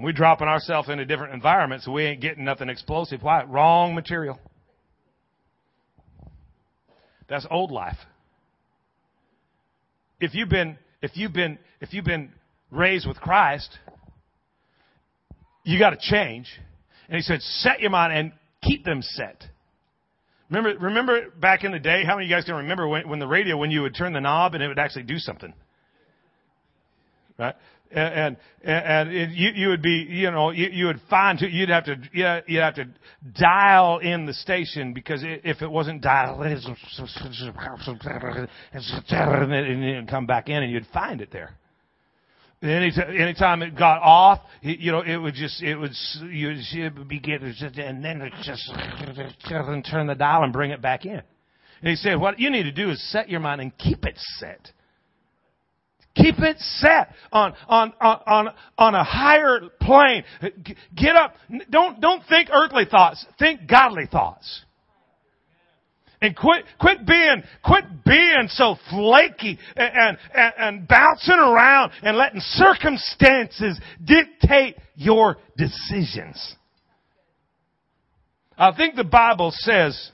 We're 0.02 0.12
dropping 0.12 0.48
ourselves 0.48 0.88
into 0.88 1.04
different 1.04 1.34
environments, 1.34 1.84
so 1.84 1.92
we 1.92 2.04
ain't 2.04 2.20
getting 2.20 2.44
nothing 2.44 2.68
explosive. 2.68 3.22
Why? 3.22 3.44
Wrong 3.44 3.94
material. 3.94 4.38
That's 7.28 7.46
old 7.50 7.70
life. 7.70 7.98
If 10.20 10.34
you've 10.34 10.48
been, 10.48 10.78
if 11.02 11.16
you've 11.16 11.32
been, 11.32 11.58
if 11.80 11.92
you've 11.92 12.04
been 12.04 12.32
raised 12.70 13.06
with 13.06 13.18
Christ, 13.18 13.78
you 15.64 15.78
got 15.78 15.90
to 15.90 15.98
change. 16.00 16.48
And 17.08 17.16
he 17.16 17.22
said, 17.22 17.40
set 17.42 17.80
your 17.80 17.90
mind 17.90 18.12
and 18.12 18.32
keep 18.62 18.84
them 18.84 19.02
set. 19.02 19.44
Remember, 20.50 20.78
remember 20.78 21.30
back 21.30 21.62
in 21.62 21.72
the 21.72 21.78
day, 21.78 22.04
how 22.04 22.16
many 22.16 22.26
of 22.26 22.30
you 22.30 22.36
guys 22.36 22.44
can 22.44 22.56
remember 22.56 22.88
when, 22.88 23.08
when 23.08 23.18
the 23.18 23.26
radio, 23.26 23.56
when 23.56 23.70
you 23.70 23.82
would 23.82 23.94
turn 23.94 24.12
the 24.12 24.20
knob 24.20 24.54
and 24.54 24.62
it 24.62 24.68
would 24.68 24.78
actually 24.78 25.04
do 25.04 25.18
something? 25.18 25.52
Right? 27.38 27.54
And 27.90 28.36
and 28.62 29.10
it, 29.10 29.30
you 29.30 29.50
you 29.54 29.68
would 29.68 29.82
be 29.82 30.06
you 30.08 30.30
know 30.30 30.50
you, 30.50 30.68
you 30.72 30.86
would 30.86 31.00
find 31.10 31.40
you'd 31.40 31.68
have 31.68 31.84
to 31.84 31.96
you'd 32.12 32.60
have 32.60 32.74
to 32.76 32.86
dial 33.38 33.98
in 33.98 34.26
the 34.26 34.34
station 34.34 34.92
because 34.92 35.22
if 35.24 35.62
it 35.62 35.70
wasn't 35.70 36.00
dialed 36.02 36.40
and 39.52 39.84
you'd 39.84 40.08
come 40.08 40.26
back 40.26 40.48
in 40.48 40.62
and 40.62 40.72
you'd 40.72 40.86
find 40.92 41.20
it 41.20 41.30
there. 41.32 41.56
Any 42.62 42.92
anytime 43.18 43.62
it 43.62 43.74
got 43.74 44.02
off, 44.02 44.40
you 44.60 44.92
know, 44.92 45.00
it 45.00 45.16
would 45.16 45.34
just 45.34 45.62
it 45.62 45.76
would 45.76 45.92
you 46.28 46.48
would 46.48 47.08
begin 47.08 47.42
and 47.42 48.04
then 48.04 48.20
it 48.20 48.34
just 48.42 48.70
turn 49.48 50.06
the 50.06 50.14
dial 50.14 50.44
and 50.44 50.52
bring 50.52 50.70
it 50.70 50.82
back 50.82 51.06
in. 51.06 51.22
And 51.82 51.88
he 51.88 51.96
said, 51.96 52.20
what 52.20 52.38
you 52.38 52.50
need 52.50 52.64
to 52.64 52.72
do 52.72 52.90
is 52.90 53.10
set 53.10 53.30
your 53.30 53.40
mind 53.40 53.62
and 53.62 53.76
keep 53.78 54.04
it 54.04 54.18
set. 54.38 54.70
Keep 56.16 56.40
it 56.40 56.58
set 56.58 57.10
on, 57.32 57.54
on, 57.68 57.92
on, 58.00 58.48
on 58.76 58.94
a 58.94 59.04
higher 59.04 59.60
plane. 59.80 60.24
Get 60.96 61.14
up. 61.14 61.34
Don't, 61.70 62.00
don't 62.00 62.22
think 62.28 62.48
earthly 62.52 62.84
thoughts. 62.90 63.24
Think 63.38 63.68
godly 63.68 64.06
thoughts. 64.10 64.64
And 66.22 66.36
quit, 66.36 66.64
quit 66.78 67.06
being, 67.06 67.42
quit 67.64 67.84
being 68.04 68.48
so 68.48 68.76
flaky 68.90 69.58
and, 69.76 70.18
and, 70.34 70.52
and 70.58 70.88
bouncing 70.88 71.38
around 71.38 71.92
and 72.02 72.16
letting 72.16 72.40
circumstances 72.40 73.80
dictate 74.04 74.76
your 74.96 75.38
decisions. 75.56 76.56
I 78.58 78.76
think 78.76 78.96
the 78.96 79.04
Bible 79.04 79.50
says, 79.54 80.10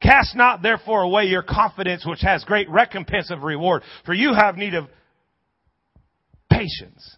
Cast 0.00 0.36
not 0.36 0.62
therefore 0.62 1.02
away 1.02 1.24
your 1.24 1.42
confidence 1.42 2.04
which 2.04 2.22
has 2.22 2.44
great 2.44 2.68
recompense 2.68 3.30
of 3.30 3.42
reward, 3.42 3.82
for 4.04 4.14
you 4.14 4.34
have 4.34 4.56
need 4.56 4.74
of 4.74 4.86
patience. 6.52 7.16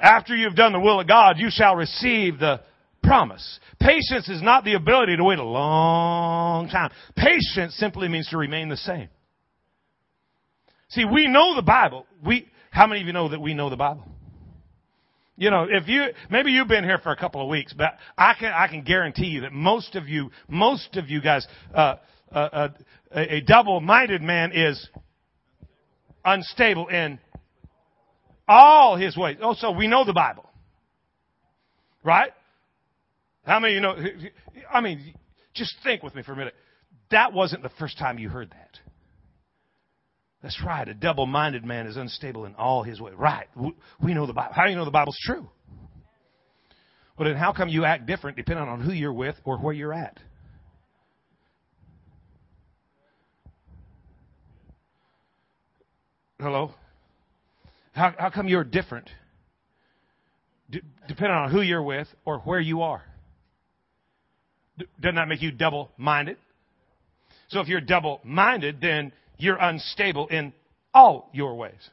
After 0.00 0.36
you've 0.36 0.54
done 0.54 0.72
the 0.72 0.80
will 0.80 1.00
of 1.00 1.08
God, 1.08 1.38
you 1.38 1.48
shall 1.50 1.74
receive 1.74 2.38
the 2.38 2.60
promise. 3.02 3.60
Patience 3.80 4.28
is 4.28 4.42
not 4.42 4.64
the 4.64 4.74
ability 4.74 5.16
to 5.16 5.24
wait 5.24 5.38
a 5.38 5.44
long 5.44 6.68
time. 6.68 6.90
Patience 7.16 7.74
simply 7.76 8.08
means 8.08 8.28
to 8.28 8.36
remain 8.36 8.68
the 8.68 8.76
same. 8.76 9.08
See, 10.88 11.04
we 11.04 11.26
know 11.26 11.56
the 11.56 11.62
Bible. 11.62 12.06
We, 12.24 12.48
how 12.70 12.86
many 12.86 13.00
of 13.00 13.06
you 13.06 13.12
know 13.12 13.28
that 13.28 13.40
we 13.40 13.54
know 13.54 13.70
the 13.70 13.76
Bible? 13.76 14.04
You 15.36 15.50
know, 15.50 15.66
if 15.68 15.86
you, 15.88 16.06
maybe 16.30 16.50
you've 16.50 16.68
been 16.68 16.84
here 16.84 16.98
for 16.98 17.12
a 17.12 17.16
couple 17.16 17.42
of 17.42 17.48
weeks, 17.48 17.74
but 17.76 17.98
I 18.16 18.34
can, 18.38 18.52
I 18.52 18.68
can 18.68 18.82
guarantee 18.82 19.26
you 19.26 19.42
that 19.42 19.52
most 19.52 19.94
of 19.94 20.08
you, 20.08 20.30
most 20.48 20.96
of 20.96 21.10
you 21.10 21.20
guys, 21.20 21.46
uh, 21.74 21.96
uh, 22.32 22.34
uh, 22.34 22.68
a 23.12 23.40
double-minded 23.42 24.22
man 24.22 24.52
is 24.52 24.88
unstable 26.24 26.88
in 26.88 27.18
all 28.48 28.96
his 28.96 29.16
ways. 29.16 29.38
Oh, 29.40 29.54
so 29.54 29.72
we 29.72 29.86
know 29.86 30.04
the 30.04 30.12
Bible. 30.12 30.48
Right? 32.04 32.32
How 33.44 33.58
many 33.60 33.74
you 33.74 33.80
know? 33.80 33.96
I 34.72 34.80
mean, 34.80 35.14
just 35.54 35.74
think 35.82 36.02
with 36.02 36.14
me 36.14 36.22
for 36.22 36.32
a 36.32 36.36
minute. 36.36 36.54
That 37.10 37.32
wasn't 37.32 37.62
the 37.62 37.70
first 37.78 37.98
time 37.98 38.18
you 38.18 38.28
heard 38.28 38.50
that. 38.50 38.80
That's 40.42 40.60
right. 40.64 40.86
A 40.86 40.94
double-minded 40.94 41.64
man 41.64 41.86
is 41.86 41.96
unstable 41.96 42.44
in 42.44 42.54
all 42.54 42.82
his 42.82 43.00
ways. 43.00 43.14
Right. 43.16 43.46
We 44.00 44.14
know 44.14 44.26
the 44.26 44.32
Bible. 44.32 44.54
How 44.54 44.64
do 44.64 44.70
you 44.70 44.76
know 44.76 44.84
the 44.84 44.90
Bible's 44.90 45.18
true? 45.24 45.48
Well, 47.18 47.28
then 47.28 47.36
how 47.36 47.52
come 47.52 47.68
you 47.68 47.84
act 47.84 48.06
different 48.06 48.36
depending 48.36 48.68
on 48.68 48.80
who 48.80 48.92
you're 48.92 49.12
with 49.12 49.36
or 49.44 49.58
where 49.58 49.72
you're 49.72 49.94
at? 49.94 50.18
Hello? 56.38 56.74
How, 57.96 58.14
how 58.18 58.30
come 58.30 58.46
you're 58.46 58.62
different 58.62 59.08
D- 60.70 60.82
depending 61.08 61.34
on 61.34 61.50
who 61.50 61.62
you're 61.62 61.82
with 61.82 62.08
or 62.26 62.40
where 62.40 62.60
you 62.60 62.82
are? 62.82 63.02
D- 64.78 64.84
doesn't 65.00 65.14
that 65.14 65.28
make 65.28 65.40
you 65.40 65.50
double 65.50 65.90
minded? 65.96 66.36
So 67.48 67.60
if 67.60 67.68
you're 67.68 67.80
double 67.80 68.20
minded, 68.22 68.80
then 68.82 69.12
you're 69.38 69.56
unstable 69.56 70.26
in 70.28 70.52
all 70.92 71.30
your 71.32 71.54
ways. 71.54 71.90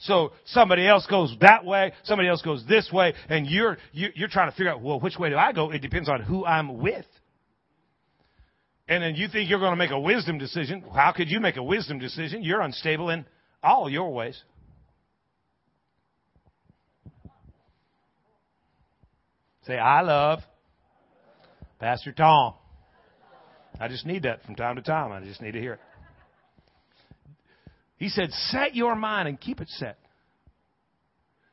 So 0.00 0.32
somebody 0.44 0.86
else 0.86 1.06
goes 1.06 1.34
that 1.40 1.64
way, 1.64 1.92
somebody 2.02 2.28
else 2.28 2.42
goes 2.42 2.62
this 2.68 2.90
way, 2.92 3.14
and 3.30 3.46
you're, 3.46 3.78
you're 3.92 4.28
trying 4.28 4.50
to 4.50 4.56
figure 4.56 4.70
out, 4.70 4.82
well, 4.82 5.00
which 5.00 5.16
way 5.18 5.30
do 5.30 5.36
I 5.36 5.52
go? 5.52 5.70
It 5.70 5.80
depends 5.80 6.10
on 6.10 6.20
who 6.20 6.44
I'm 6.44 6.78
with. 6.78 7.06
And 8.86 9.02
then 9.02 9.14
you 9.14 9.28
think 9.28 9.48
you're 9.48 9.60
going 9.60 9.72
to 9.72 9.76
make 9.76 9.92
a 9.92 10.00
wisdom 10.00 10.36
decision. 10.36 10.84
How 10.94 11.12
could 11.12 11.30
you 11.30 11.40
make 11.40 11.56
a 11.56 11.62
wisdom 11.62 11.98
decision? 11.98 12.42
You're 12.42 12.60
unstable 12.60 13.08
in 13.08 13.24
all 13.62 13.88
your 13.88 14.12
ways. 14.12 14.42
Say, 19.66 19.78
I 19.78 20.02
love 20.02 20.40
Pastor 21.80 22.12
Tom. 22.12 22.54
I 23.80 23.88
just 23.88 24.06
need 24.06 24.22
that 24.24 24.44
from 24.44 24.54
time 24.54 24.76
to 24.76 24.82
time. 24.82 25.10
I 25.10 25.24
just 25.24 25.40
need 25.40 25.52
to 25.52 25.60
hear 25.60 25.74
it. 25.74 25.80
He 27.96 28.08
said, 28.08 28.30
set 28.32 28.74
your 28.74 28.94
mind 28.94 29.28
and 29.28 29.40
keep 29.40 29.60
it 29.60 29.68
set. 29.68 29.98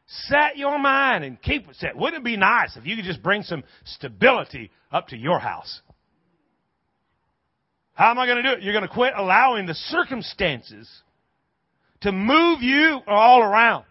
Set 0.07 0.57
your 0.57 0.77
mind 0.77 1.23
and 1.23 1.41
keep 1.41 1.69
it 1.69 1.75
set. 1.77 1.95
Wouldn't 1.95 2.21
it 2.21 2.25
be 2.25 2.35
nice 2.35 2.75
if 2.75 2.85
you 2.85 2.97
could 2.97 3.05
just 3.05 3.23
bring 3.23 3.43
some 3.43 3.63
stability 3.85 4.71
up 4.91 5.07
to 5.09 5.17
your 5.17 5.39
house? 5.39 5.81
How 7.93 8.11
am 8.11 8.19
I 8.19 8.25
going 8.25 8.43
to 8.43 8.43
do 8.43 8.57
it? 8.57 8.63
You're 8.63 8.73
going 8.73 8.87
to 8.87 8.93
quit 8.93 9.13
allowing 9.15 9.67
the 9.67 9.73
circumstances 9.73 10.89
to 12.01 12.11
move 12.11 12.61
you 12.61 12.99
all 13.07 13.41
around. 13.41 13.85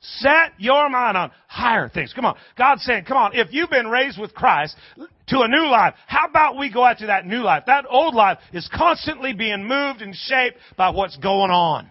Set 0.00 0.52
your 0.58 0.88
mind 0.88 1.16
on 1.16 1.32
higher 1.48 1.88
things. 1.88 2.12
Come 2.14 2.24
on. 2.24 2.36
God's 2.56 2.84
saying, 2.84 3.04
come 3.04 3.16
on, 3.16 3.34
if 3.34 3.48
you've 3.50 3.70
been 3.70 3.88
raised 3.88 4.18
with 4.18 4.32
Christ 4.32 4.76
to 4.96 5.40
a 5.40 5.48
new 5.48 5.66
life, 5.66 5.94
how 6.06 6.26
about 6.26 6.56
we 6.56 6.72
go 6.72 6.84
out 6.84 6.98
to 6.98 7.06
that 7.06 7.26
new 7.26 7.40
life? 7.40 7.64
That 7.66 7.84
old 7.88 8.14
life 8.14 8.38
is 8.52 8.68
constantly 8.72 9.32
being 9.32 9.66
moved 9.66 10.00
and 10.00 10.14
shaped 10.14 10.58
by 10.76 10.90
what's 10.90 11.16
going 11.16 11.50
on. 11.50 11.88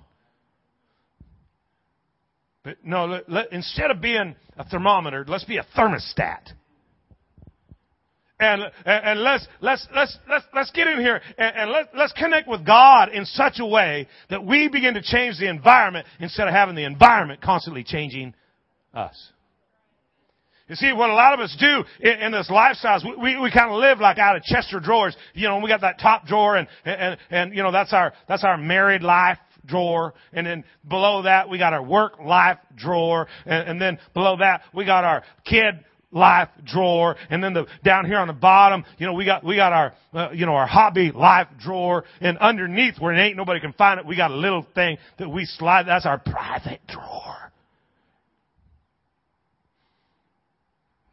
But 2.64 2.78
no, 2.84 3.06
let, 3.06 3.30
let, 3.30 3.54
instead 3.54 3.92
of 3.92 4.02
being 4.02 4.36
a 4.58 4.66
thermometer, 4.66 5.26
let's 5.28 5.46
be 5.46 5.58
a 5.58 5.66
thermostat 5.78 6.54
and, 8.40 8.62
and 8.86 9.22
let's, 9.22 9.48
let's, 9.62 9.88
let's, 9.96 10.18
let's, 10.30 10.46
let's 10.54 10.72
get 10.72 10.88
in 10.88 11.00
here 11.00 11.22
and, 11.38 11.56
and 11.56 11.72
let, 11.72 11.88
let's 11.96 12.14
connect 12.14 12.48
with 12.48 12.66
God 12.66 13.10
in 13.10 13.26
such 13.26 13.56
a 13.60 13.66
way 13.66 14.08
that 14.30 14.46
we 14.46 14.68
begin 14.68 14.94
to 14.94 15.02
change 15.02 15.40
the 15.40 15.50
environment 15.50 16.06
instead 16.20 16.48
of 16.48 16.54
having 16.54 16.76
the 16.76 16.86
environment 16.86 17.42
constantly 17.42 17.84
changing 17.84 18.36
us. 18.94 19.32
You 20.70 20.76
see, 20.76 20.92
what 20.92 21.10
a 21.10 21.14
lot 21.14 21.34
of 21.34 21.40
us 21.40 21.56
do 21.60 21.84
in, 22.02 22.20
in 22.20 22.32
this 22.32 22.50
lifestyle 22.52 22.98
is 22.98 23.06
we, 23.06 23.16
we, 23.16 23.40
we 23.40 23.52
kind 23.52 23.72
of 23.72 23.80
live 23.80 24.00
like 24.00 24.18
out 24.18 24.36
of 24.36 24.44
Chester 24.44 24.80
drawers. 24.80 25.16
You 25.34 25.48
know, 25.48 25.60
we 25.60 25.70
got 25.70 25.82
that 25.82 26.00
top 26.00 26.28
drawer 26.28 26.58
and, 26.58 26.68
and, 26.86 27.18
and, 27.32 27.56
you 27.56 27.64
know, 27.64 27.72
that's 27.72 27.94
our, 27.94 28.14
that's 28.28 28.44
our 28.44 28.58
married 28.58 29.02
life 29.02 29.40
drawer. 29.66 30.14
And 30.34 30.46
then 30.46 30.64
below 30.88 31.24
that, 31.24 31.50
we 31.50 31.58
got 31.58 31.74
our 31.74 31.84
work 31.84 32.20
life 32.20 32.58
drawer. 32.76 33.28
And, 33.46 33.70
and 33.70 33.82
then 33.82 33.98
below 34.14 34.38
that, 34.38 34.62
we 34.74 34.86
got 34.86 35.06
our 35.06 35.24
kid 35.46 35.86
life 36.12 36.50
drawer. 36.64 37.16
And 37.30 37.44
then 37.44 37.54
the 37.54 37.66
down 37.84 38.06
here 38.06 38.18
on 38.18 38.28
the 38.28 38.34
bottom 38.34 38.86
you 38.98 39.06
know 39.06 39.14
we 39.14 39.26
got 39.26 39.44
we 39.44 39.56
got 39.56 39.74
our 39.74 39.94
uh, 40.14 40.32
you 40.32 40.46
know 40.46 40.54
our 40.54 40.68
hobby 40.68 41.12
life 41.12 41.48
drawer. 41.60 42.04
And 42.22 42.38
underneath 42.38 43.00
where 43.00 43.14
it 43.14 43.20
ain't 43.20 43.38
nobody 43.38 43.60
can 43.60 43.74
find 43.74 44.00
it 44.00 44.06
we 44.06 44.16
got 44.16 44.32
a 44.32 44.36
little 44.36 44.66
thing 44.76 44.98
that 45.20 45.30
we 45.30 45.46
slide. 45.46 45.88
That's 45.88 46.06
our 46.06 46.20
private 46.20 46.82
drawer. 46.88 47.36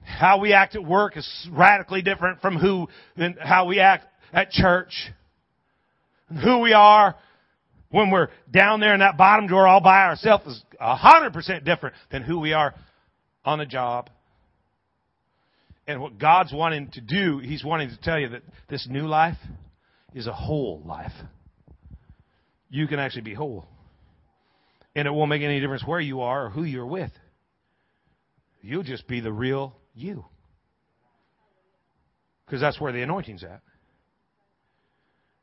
How 0.01 0.39
we 0.39 0.53
act 0.53 0.77
at 0.77 0.85
work 0.85 1.17
is 1.17 1.49
radically 1.51 2.03
different 2.03 2.41
from 2.41 2.57
who 2.57 2.89
than 3.17 3.37
how 3.41 3.67
we 3.67 3.81
act 3.81 4.07
at 4.33 4.51
church. 4.51 5.11
And 6.29 6.39
who 6.39 6.61
we 6.61 6.73
are 6.73 7.17
when 7.91 8.11
we're 8.11 8.29
down 8.51 8.81
there 8.81 8.95
in 8.95 9.01
that 9.01 9.17
bottom 9.17 9.49
drawer 9.49 9.67
all 9.67 9.81
by 9.81 10.05
ourselves 10.05 10.47
is 10.47 10.63
a 10.81 10.95
hundred 10.95 11.33
percent 11.33 11.65
different 11.65 11.97
than 12.13 12.23
who 12.23 12.39
we 12.39 12.53
are 12.53 12.75
on 13.45 13.59
the 13.59 13.67
job 13.67 14.09
and 15.87 16.01
what 16.01 16.19
God's 16.19 16.53
wanting 16.53 16.91
to 16.93 17.01
do, 17.01 17.39
He's 17.39 17.65
wanting 17.65 17.91
to 17.91 17.99
tell 18.01 18.19
you 18.19 18.31
that 18.31 18.43
this 18.69 18.87
new 18.91 19.07
life 19.07 19.37
is 20.15 20.27
a 20.27 20.33
whole 20.33 20.83
life. 20.85 21.13
You 22.71 22.87
can 22.87 22.99
actually 22.99 23.23
be 23.23 23.35
whole. 23.35 23.67
And 24.97 25.07
it 25.07 25.11
won't 25.11 25.29
make 25.29 25.43
any 25.43 25.61
difference 25.61 25.83
where 25.85 26.01
you 26.01 26.23
are 26.23 26.47
or 26.47 26.51
who 26.51 26.65
you're 26.65 26.87
with. 26.87 27.11
You'll 28.63 28.83
just 28.83 29.07
be 29.07 29.21
the 29.21 29.33
real 29.33 29.77
you. 29.95 30.25
Because 32.47 32.61
that's 32.61 32.81
where 32.81 32.93
the 32.93 33.03
anointing's 33.03 33.45
at. 33.45 33.61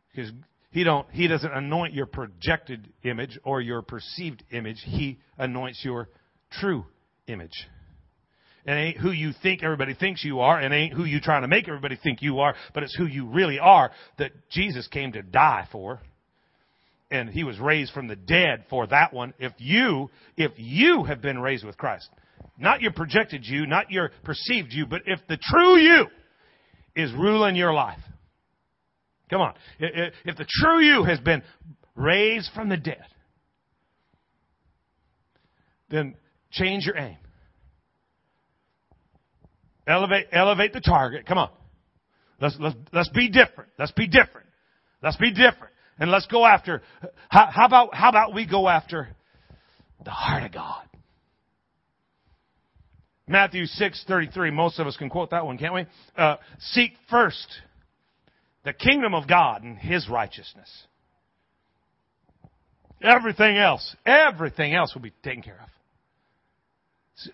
Because 0.09 0.31
he 0.71 0.83
don't 0.83 1.07
he 1.11 1.27
doesn't 1.27 1.51
anoint 1.51 1.93
your 1.93 2.05
projected 2.05 2.87
image 3.03 3.37
or 3.43 3.61
your 3.61 3.81
perceived 3.81 4.43
image. 4.51 4.81
He 4.83 5.19
anoints 5.37 5.83
your 5.83 6.09
true 6.59 6.85
image. 7.27 7.67
It 8.65 8.71
ain't 8.71 8.97
who 8.97 9.11
you 9.11 9.31
think 9.41 9.63
everybody 9.63 9.93
thinks 9.95 10.23
you 10.23 10.41
are, 10.41 10.59
and 10.59 10.73
ain't 10.73 10.93
who 10.93 11.03
you 11.03 11.19
trying 11.19 11.41
to 11.41 11.47
make 11.47 11.67
everybody 11.67 11.97
think 12.01 12.21
you 12.21 12.39
are, 12.39 12.55
but 12.73 12.83
it's 12.83 12.95
who 12.95 13.05
you 13.05 13.27
really 13.27 13.59
are 13.59 13.91
that 14.17 14.31
Jesus 14.49 14.87
came 14.87 15.11
to 15.13 15.21
die 15.23 15.67
for. 15.71 15.99
and 17.11 17.29
he 17.29 17.43
was 17.43 17.59
raised 17.59 17.93
from 17.93 18.07
the 18.07 18.15
dead 18.15 18.63
for 18.69 18.87
that 18.87 19.13
one. 19.13 19.33
If 19.37 19.51
you, 19.57 20.09
if 20.37 20.53
you 20.55 21.03
have 21.03 21.21
been 21.21 21.39
raised 21.39 21.65
with 21.65 21.77
Christ, 21.77 22.09
not 22.57 22.81
your 22.81 22.93
projected 22.93 23.45
you, 23.45 23.67
not 23.67 23.91
your 23.91 24.11
perceived 24.23 24.69
you, 24.71 24.85
but 24.85 25.01
if 25.05 25.19
the 25.27 25.37
true 25.37 25.77
you 25.77 26.07
is 26.95 27.11
ruling 27.13 27.55
your 27.55 27.73
life. 27.73 27.99
Come 29.29 29.41
on. 29.41 29.53
If 29.79 30.37
the 30.37 30.47
true 30.47 30.79
you 30.81 31.03
has 31.03 31.19
been 31.19 31.43
raised 31.95 32.49
from 32.53 32.69
the 32.69 32.77
dead, 32.77 33.03
then 35.89 36.15
change 36.51 36.85
your 36.85 36.97
aim. 36.97 37.17
Elevate, 39.87 40.27
elevate 40.31 40.73
the 40.73 40.81
target. 40.81 41.25
Come 41.25 41.37
on. 41.37 41.49
Let's, 42.39 42.55
let's, 42.59 42.75
let's 42.91 43.09
be 43.09 43.29
different. 43.29 43.69
Let's 43.77 43.91
be 43.91 44.07
different. 44.07 44.47
Let's 45.01 45.17
be 45.17 45.31
different. 45.31 45.73
And 45.99 46.09
let's 46.09 46.27
go 46.27 46.45
after, 46.45 46.81
how, 47.29 47.47
how 47.51 47.65
about, 47.65 47.93
how 47.93 48.09
about 48.09 48.33
we 48.33 48.47
go 48.47 48.67
after 48.67 49.09
the 50.03 50.11
heart 50.11 50.43
of 50.43 50.51
God? 50.51 50.83
Matthew 53.27 53.63
6:33. 53.63 54.51
Most 54.51 54.79
of 54.79 54.87
us 54.87 54.97
can 54.97 55.09
quote 55.09 55.29
that 55.29 55.45
one, 55.45 55.57
can't 55.57 55.73
we? 55.73 55.85
Uh, 56.17 56.35
seek 56.59 56.91
first 57.09 57.47
the 58.65 58.73
kingdom 58.73 59.13
of 59.13 59.27
God 59.27 59.63
and 59.63 59.77
His 59.77 60.09
righteousness. 60.09 60.69
Everything 63.01 63.57
else, 63.57 63.95
everything 64.05 64.75
else 64.75 64.93
will 64.93 65.01
be 65.01 65.13
taken 65.23 65.41
care 65.41 65.59
of. 65.63 65.69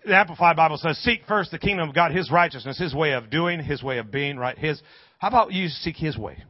The 0.04 0.14
Amplified 0.16 0.56
Bible 0.56 0.76
says, 0.76 0.98
seek 0.98 1.22
first 1.26 1.50
the 1.50 1.58
kingdom 1.58 1.88
of 1.88 1.94
God, 1.94 2.12
His 2.12 2.30
righteousness, 2.30 2.78
His 2.78 2.94
way 2.94 3.12
of 3.12 3.30
doing, 3.30 3.62
His 3.62 3.82
way 3.82 3.98
of 3.98 4.10
being, 4.10 4.36
right? 4.36 4.58
His, 4.58 4.80
how 5.18 5.28
about 5.28 5.52
you 5.52 5.68
seek 5.68 5.96
His 5.96 6.16
way? 6.16 6.42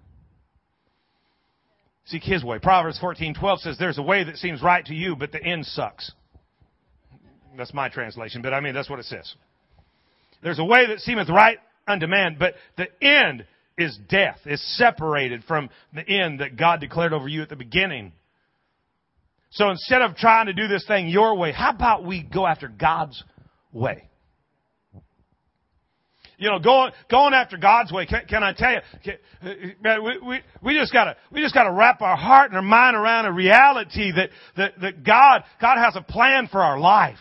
Seek 2.06 2.22
His 2.22 2.42
way. 2.42 2.58
Proverbs 2.58 2.98
14:12 3.00 3.58
says, 3.58 3.76
there's 3.78 3.98
a 3.98 4.02
way 4.02 4.24
that 4.24 4.36
seems 4.36 4.62
right 4.62 4.84
to 4.86 4.94
you, 4.94 5.14
but 5.16 5.32
the 5.32 5.42
end 5.42 5.66
sucks. 5.66 6.12
That's 7.56 7.74
my 7.74 7.88
translation, 7.88 8.40
but 8.40 8.54
I 8.54 8.60
mean, 8.60 8.74
that's 8.74 8.88
what 8.88 8.98
it 8.98 9.06
says. 9.06 9.34
There's 10.42 10.60
a 10.60 10.64
way 10.64 10.86
that 10.86 11.00
seemeth 11.00 11.28
right 11.28 11.58
unto 11.86 12.06
man, 12.06 12.36
but 12.38 12.54
the 12.76 12.86
end 13.04 13.44
is 13.76 13.98
death, 14.08 14.38
is 14.46 14.62
separated 14.76 15.44
from 15.44 15.70
the 15.92 16.08
end 16.08 16.40
that 16.40 16.56
God 16.56 16.80
declared 16.80 17.12
over 17.12 17.28
you 17.28 17.42
at 17.42 17.48
the 17.48 17.56
beginning. 17.56 18.12
So 19.50 19.70
instead 19.70 20.02
of 20.02 20.16
trying 20.16 20.46
to 20.46 20.52
do 20.52 20.68
this 20.68 20.86
thing 20.86 21.08
your 21.08 21.36
way, 21.36 21.52
how 21.52 21.70
about 21.70 22.04
we 22.04 22.22
go 22.22 22.46
after 22.46 22.68
God's 22.68 23.22
way? 23.72 24.08
You 26.38 26.50
know, 26.50 26.60
going 26.60 26.92
going 27.10 27.34
after 27.34 27.56
God's 27.56 27.90
way. 27.90 28.06
Can, 28.06 28.24
can 28.28 28.44
I 28.44 28.52
tell 28.52 28.70
you? 28.70 28.78
Can, 29.04 29.74
man, 29.82 30.04
we, 30.04 30.18
we 30.24 30.40
we 30.62 30.74
just 30.74 30.92
gotta 30.92 31.16
we 31.32 31.40
just 31.40 31.52
gotta 31.52 31.72
wrap 31.72 32.00
our 32.00 32.16
heart 32.16 32.50
and 32.50 32.56
our 32.56 32.62
mind 32.62 32.96
around 32.96 33.26
a 33.26 33.32
reality 33.32 34.12
that 34.12 34.30
that 34.56 34.80
that 34.80 35.02
God 35.02 35.42
God 35.60 35.78
has 35.78 35.96
a 35.96 36.00
plan 36.00 36.46
for 36.46 36.62
our 36.62 36.78
life. 36.78 37.18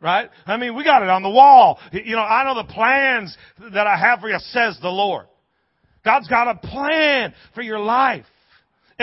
Right? 0.00 0.30
I 0.46 0.56
mean, 0.56 0.74
we 0.74 0.84
got 0.84 1.02
it 1.02 1.10
on 1.10 1.22
the 1.22 1.30
wall. 1.30 1.78
You 1.92 2.16
know, 2.16 2.22
I 2.22 2.44
know 2.44 2.60
the 2.60 2.72
plans 2.72 3.36
that 3.72 3.86
I 3.86 3.96
have 3.96 4.20
for 4.20 4.28
you, 4.28 4.38
says 4.38 4.76
the 4.80 4.88
Lord. 4.88 5.26
God's 6.04 6.26
got 6.28 6.48
a 6.48 6.54
plan 6.56 7.34
for 7.54 7.62
your 7.62 7.78
life. 7.78 8.24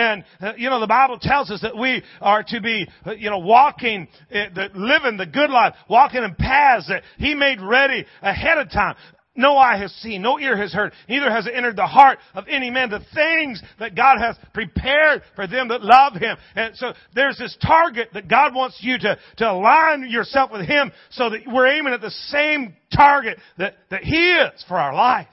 And, 0.00 0.24
uh, 0.40 0.52
you 0.56 0.70
know, 0.70 0.80
the 0.80 0.86
Bible 0.86 1.18
tells 1.20 1.50
us 1.50 1.60
that 1.60 1.76
we 1.76 2.02
are 2.22 2.42
to 2.42 2.60
be, 2.62 2.88
uh, 3.04 3.12
you 3.12 3.28
know, 3.28 3.40
walking, 3.40 4.08
uh, 4.34 4.68
living 4.74 5.18
the 5.18 5.26
good 5.26 5.50
life, 5.50 5.74
walking 5.90 6.22
in 6.22 6.34
paths 6.36 6.88
that 6.88 7.02
He 7.18 7.34
made 7.34 7.60
ready 7.60 8.06
ahead 8.22 8.56
of 8.56 8.70
time. 8.70 8.96
No 9.36 9.58
eye 9.58 9.76
has 9.76 9.92
seen, 9.96 10.22
no 10.22 10.38
ear 10.38 10.56
has 10.56 10.72
heard, 10.72 10.92
neither 11.06 11.30
has 11.30 11.46
entered 11.46 11.76
the 11.76 11.86
heart 11.86 12.18
of 12.34 12.46
any 12.48 12.70
man 12.70 12.88
the 12.88 13.04
things 13.14 13.62
that 13.78 13.94
God 13.94 14.18
has 14.18 14.36
prepared 14.54 15.22
for 15.36 15.46
them 15.46 15.68
that 15.68 15.82
love 15.82 16.14
Him. 16.14 16.36
And 16.56 16.74
so 16.76 16.94
there's 17.14 17.36
this 17.36 17.56
target 17.60 18.08
that 18.14 18.26
God 18.26 18.54
wants 18.54 18.78
you 18.80 18.98
to, 18.98 19.18
to 19.36 19.50
align 19.50 20.08
yourself 20.08 20.50
with 20.50 20.66
Him 20.66 20.92
so 21.10 21.28
that 21.28 21.40
we're 21.46 21.68
aiming 21.68 21.92
at 21.92 22.00
the 22.00 22.10
same 22.10 22.74
target 22.94 23.38
that, 23.58 23.74
that 23.90 24.02
He 24.02 24.32
is 24.32 24.64
for 24.66 24.78
our 24.78 24.94
life. 24.94 25.28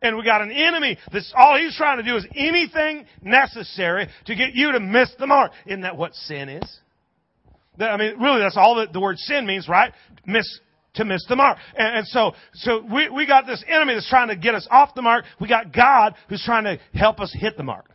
And 0.00 0.16
we 0.16 0.24
got 0.24 0.42
an 0.42 0.52
enemy 0.52 0.96
that's 1.12 1.32
all 1.36 1.58
he's 1.58 1.76
trying 1.76 1.98
to 1.98 2.04
do 2.04 2.16
is 2.16 2.26
anything 2.34 3.04
necessary 3.22 4.08
to 4.26 4.34
get 4.34 4.54
you 4.54 4.72
to 4.72 4.80
miss 4.80 5.10
the 5.18 5.26
mark. 5.26 5.52
Isn't 5.66 5.80
that 5.80 5.96
what 5.96 6.14
sin 6.14 6.48
is? 6.48 6.78
I 7.80 7.96
mean, 7.96 8.18
really, 8.20 8.40
that's 8.40 8.56
all 8.56 8.76
that 8.76 8.92
the 8.92 9.00
word 9.00 9.18
sin 9.18 9.46
means, 9.46 9.68
right? 9.68 9.92
Miss 10.26 10.60
to 10.94 11.04
miss 11.04 11.24
the 11.28 11.36
mark. 11.36 11.58
And, 11.76 11.98
and, 11.98 12.06
so, 12.08 12.32
so 12.54 12.84
we, 12.92 13.08
we 13.08 13.26
got 13.26 13.46
this 13.46 13.64
enemy 13.68 13.94
that's 13.94 14.08
trying 14.08 14.28
to 14.28 14.36
get 14.36 14.54
us 14.54 14.66
off 14.70 14.94
the 14.94 15.02
mark. 15.02 15.24
We 15.40 15.48
got 15.48 15.72
God 15.72 16.14
who's 16.28 16.42
trying 16.44 16.64
to 16.64 16.78
help 16.92 17.20
us 17.20 17.34
hit 17.38 17.56
the 17.56 17.62
mark. 17.62 17.90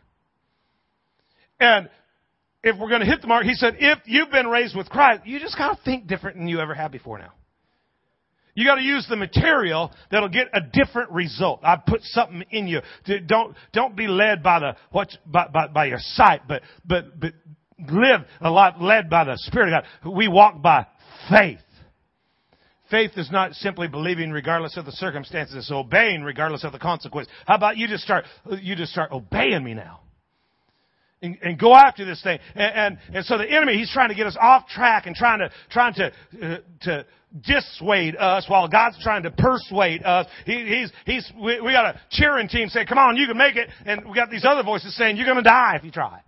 And 1.60 1.88
if 2.62 2.78
we're 2.78 2.88
going 2.88 3.00
to 3.00 3.06
hit 3.06 3.20
the 3.20 3.26
mark, 3.26 3.44
he 3.44 3.54
said, 3.54 3.76
if 3.78 3.98
you've 4.06 4.30
been 4.30 4.46
raised 4.46 4.76
with 4.76 4.88
Christ, 4.88 5.22
you 5.26 5.38
just 5.38 5.56
gotta 5.56 5.78
think 5.84 6.06
different 6.06 6.38
than 6.38 6.48
you 6.48 6.60
ever 6.60 6.74
have 6.74 6.90
before 6.90 7.18
now. 7.18 7.32
You 8.54 8.64
gotta 8.64 8.82
use 8.82 9.06
the 9.08 9.16
material 9.16 9.90
that'll 10.10 10.28
get 10.28 10.48
a 10.52 10.60
different 10.60 11.10
result. 11.10 11.60
I 11.64 11.76
put 11.76 12.02
something 12.02 12.44
in 12.50 12.68
you. 12.68 12.80
Don't, 13.26 13.56
don't 13.72 13.96
be 13.96 14.06
led 14.06 14.42
by 14.42 14.60
the, 14.60 14.76
what, 14.92 15.08
by, 15.26 15.48
by, 15.48 15.66
by 15.68 15.86
your 15.86 15.98
sight, 15.98 16.42
but, 16.46 16.62
but, 16.84 17.18
but 17.18 17.32
live 17.90 18.20
a 18.40 18.50
lot 18.50 18.80
led 18.80 19.10
by 19.10 19.24
the 19.24 19.36
Spirit 19.38 19.72
of 19.72 19.82
God. 19.82 20.12
We 20.16 20.28
walk 20.28 20.62
by 20.62 20.86
faith. 21.28 21.58
Faith 22.90 23.12
is 23.16 23.30
not 23.32 23.54
simply 23.54 23.88
believing 23.88 24.30
regardless 24.30 24.76
of 24.76 24.84
the 24.84 24.92
circumstances, 24.92 25.56
it's 25.56 25.70
obeying 25.72 26.22
regardless 26.22 26.62
of 26.62 26.72
the 26.72 26.78
consequence. 26.78 27.26
How 27.46 27.56
about 27.56 27.76
you 27.76 27.88
just 27.88 28.04
start, 28.04 28.24
you 28.60 28.76
just 28.76 28.92
start 28.92 29.10
obeying 29.10 29.64
me 29.64 29.74
now? 29.74 30.03
And, 31.24 31.38
and 31.42 31.58
go 31.58 31.74
after 31.74 32.04
this 32.04 32.22
thing. 32.22 32.38
And, 32.54 32.74
and, 32.74 33.16
and, 33.16 33.24
so 33.24 33.38
the 33.38 33.50
enemy, 33.50 33.78
he's 33.78 33.90
trying 33.90 34.10
to 34.10 34.14
get 34.14 34.26
us 34.26 34.36
off 34.38 34.68
track 34.68 35.06
and 35.06 35.16
trying 35.16 35.38
to, 35.38 35.50
trying 35.70 35.94
to, 35.94 36.12
uh, 36.42 36.56
to 36.82 37.06
dissuade 37.40 38.14
us 38.16 38.44
while 38.46 38.68
God's 38.68 39.02
trying 39.02 39.22
to 39.22 39.30
persuade 39.30 40.02
us. 40.02 40.26
He, 40.44 40.66
he's, 40.66 40.92
he's, 41.06 41.32
we, 41.34 41.60
we 41.62 41.72
got 41.72 41.94
a 41.94 42.00
cheering 42.10 42.48
team 42.48 42.68
saying, 42.68 42.86
come 42.86 42.98
on, 42.98 43.16
you 43.16 43.26
can 43.26 43.38
make 43.38 43.56
it. 43.56 43.70
And 43.86 44.04
we 44.06 44.14
got 44.14 44.30
these 44.30 44.44
other 44.44 44.62
voices 44.62 44.94
saying, 44.96 45.16
you're 45.16 45.24
going 45.24 45.38
to 45.38 45.42
die 45.42 45.76
if 45.76 45.84
you 45.84 45.90
try. 45.90 46.20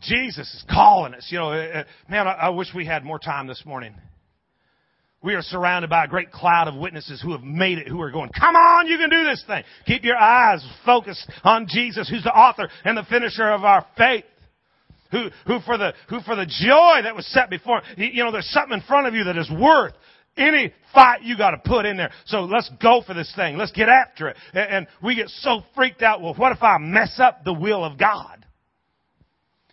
Jesus 0.00 0.52
is 0.54 0.64
calling 0.70 1.14
us. 1.14 1.26
You 1.30 1.38
know, 1.38 1.50
uh, 1.50 1.56
uh, 1.56 1.84
man, 2.08 2.26
I, 2.26 2.32
I 2.32 2.48
wish 2.50 2.68
we 2.74 2.86
had 2.86 3.04
more 3.04 3.18
time 3.18 3.46
this 3.46 3.62
morning. 3.66 3.94
We 5.24 5.34
are 5.34 5.42
surrounded 5.42 5.88
by 5.88 6.04
a 6.04 6.08
great 6.08 6.30
cloud 6.30 6.68
of 6.68 6.74
witnesses 6.74 7.22
who 7.22 7.32
have 7.32 7.42
made 7.42 7.78
it, 7.78 7.88
who 7.88 7.98
are 8.02 8.10
going, 8.10 8.28
come 8.38 8.54
on, 8.54 8.86
you 8.86 8.98
can 8.98 9.08
do 9.08 9.24
this 9.24 9.42
thing. 9.46 9.64
Keep 9.86 10.04
your 10.04 10.18
eyes 10.18 10.62
focused 10.84 11.26
on 11.42 11.66
Jesus, 11.66 12.10
who's 12.10 12.22
the 12.22 12.30
author 12.30 12.68
and 12.84 12.94
the 12.94 13.04
finisher 13.04 13.50
of 13.50 13.64
our 13.64 13.86
faith. 13.96 14.24
Who, 15.12 15.30
who 15.46 15.60
for 15.60 15.78
the, 15.78 15.94
who 16.10 16.20
for 16.20 16.36
the 16.36 16.44
joy 16.44 17.00
that 17.04 17.16
was 17.16 17.26
set 17.28 17.48
before, 17.48 17.80
you 17.96 18.22
know, 18.22 18.32
there's 18.32 18.50
something 18.50 18.74
in 18.74 18.82
front 18.82 19.06
of 19.06 19.14
you 19.14 19.24
that 19.24 19.38
is 19.38 19.50
worth 19.50 19.94
any 20.36 20.74
fight 20.92 21.22
you 21.22 21.38
got 21.38 21.52
to 21.52 21.58
put 21.64 21.86
in 21.86 21.96
there. 21.96 22.10
So 22.26 22.40
let's 22.40 22.70
go 22.82 23.02
for 23.06 23.14
this 23.14 23.32
thing. 23.34 23.56
Let's 23.56 23.72
get 23.72 23.88
after 23.88 24.28
it. 24.28 24.36
And, 24.52 24.70
and 24.70 24.86
we 25.02 25.14
get 25.14 25.28
so 25.28 25.62
freaked 25.74 26.02
out. 26.02 26.20
Well, 26.20 26.34
what 26.34 26.52
if 26.52 26.62
I 26.62 26.76
mess 26.78 27.18
up 27.18 27.44
the 27.44 27.54
will 27.54 27.82
of 27.82 27.98
God? 27.98 28.43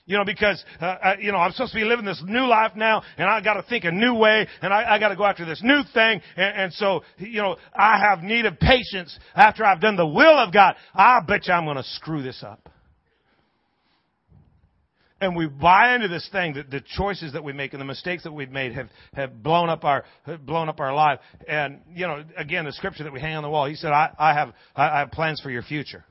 You 0.05 0.17
know, 0.17 0.25
because, 0.25 0.63
uh, 0.81 0.85
uh, 0.85 1.15
you 1.19 1.31
know, 1.31 1.37
I'm 1.37 1.51
supposed 1.51 1.73
to 1.73 1.79
be 1.79 1.85
living 1.85 2.05
this 2.05 2.21
new 2.25 2.45
life 2.45 2.73
now, 2.75 3.03
and 3.17 3.29
I 3.29 3.39
gotta 3.41 3.63
think 3.63 3.85
a 3.85 3.91
new 3.91 4.15
way, 4.15 4.47
and 4.61 4.73
I, 4.73 4.95
I 4.95 4.99
gotta 4.99 5.15
go 5.15 5.25
after 5.25 5.45
this 5.45 5.61
new 5.63 5.83
thing, 5.93 6.21
and, 6.35 6.63
and 6.63 6.73
so, 6.73 7.03
you 7.17 7.41
know, 7.41 7.55
I 7.73 7.99
have 7.99 8.23
need 8.23 8.45
of 8.45 8.59
patience 8.59 9.17
after 9.35 9.63
I've 9.63 9.79
done 9.79 9.95
the 9.95 10.07
will 10.07 10.39
of 10.39 10.51
God. 10.51 10.75
I 10.93 11.19
bet 11.25 11.47
you 11.47 11.53
I'm 11.53 11.65
gonna 11.65 11.83
screw 11.83 12.23
this 12.23 12.43
up. 12.43 12.67
And 15.21 15.35
we 15.35 15.45
buy 15.45 15.93
into 15.93 16.07
this 16.07 16.27
thing 16.31 16.55
that 16.55 16.71
the 16.71 16.81
choices 16.97 17.33
that 17.33 17.43
we 17.43 17.53
make 17.53 17.73
and 17.73 17.79
the 17.79 17.85
mistakes 17.85 18.23
that 18.23 18.33
we've 18.33 18.49
made 18.49 18.73
have, 18.73 18.89
have 19.13 19.43
blown 19.43 19.69
up 19.69 19.85
our, 19.85 20.03
blown 20.45 20.67
up 20.67 20.79
our 20.79 20.95
life. 20.95 21.19
And, 21.47 21.79
you 21.93 22.07
know, 22.07 22.23
again, 22.35 22.65
the 22.65 22.73
scripture 22.73 23.03
that 23.03 23.13
we 23.13 23.21
hang 23.21 23.35
on 23.35 23.43
the 23.43 23.49
wall, 23.49 23.67
he 23.67 23.75
said, 23.75 23.91
I, 23.91 24.09
I 24.17 24.33
have, 24.33 24.51
I 24.75 24.97
have 24.97 25.11
plans 25.11 25.39
for 25.39 25.51
your 25.51 25.61
future. 25.61 26.03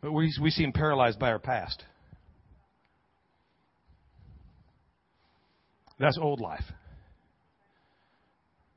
But 0.00 0.12
we, 0.12 0.32
we 0.40 0.50
seem 0.50 0.72
paralyzed 0.72 1.18
by 1.18 1.32
our 1.32 1.40
past. 1.40 1.82
That's 5.98 6.18
old 6.18 6.40
life. 6.40 6.64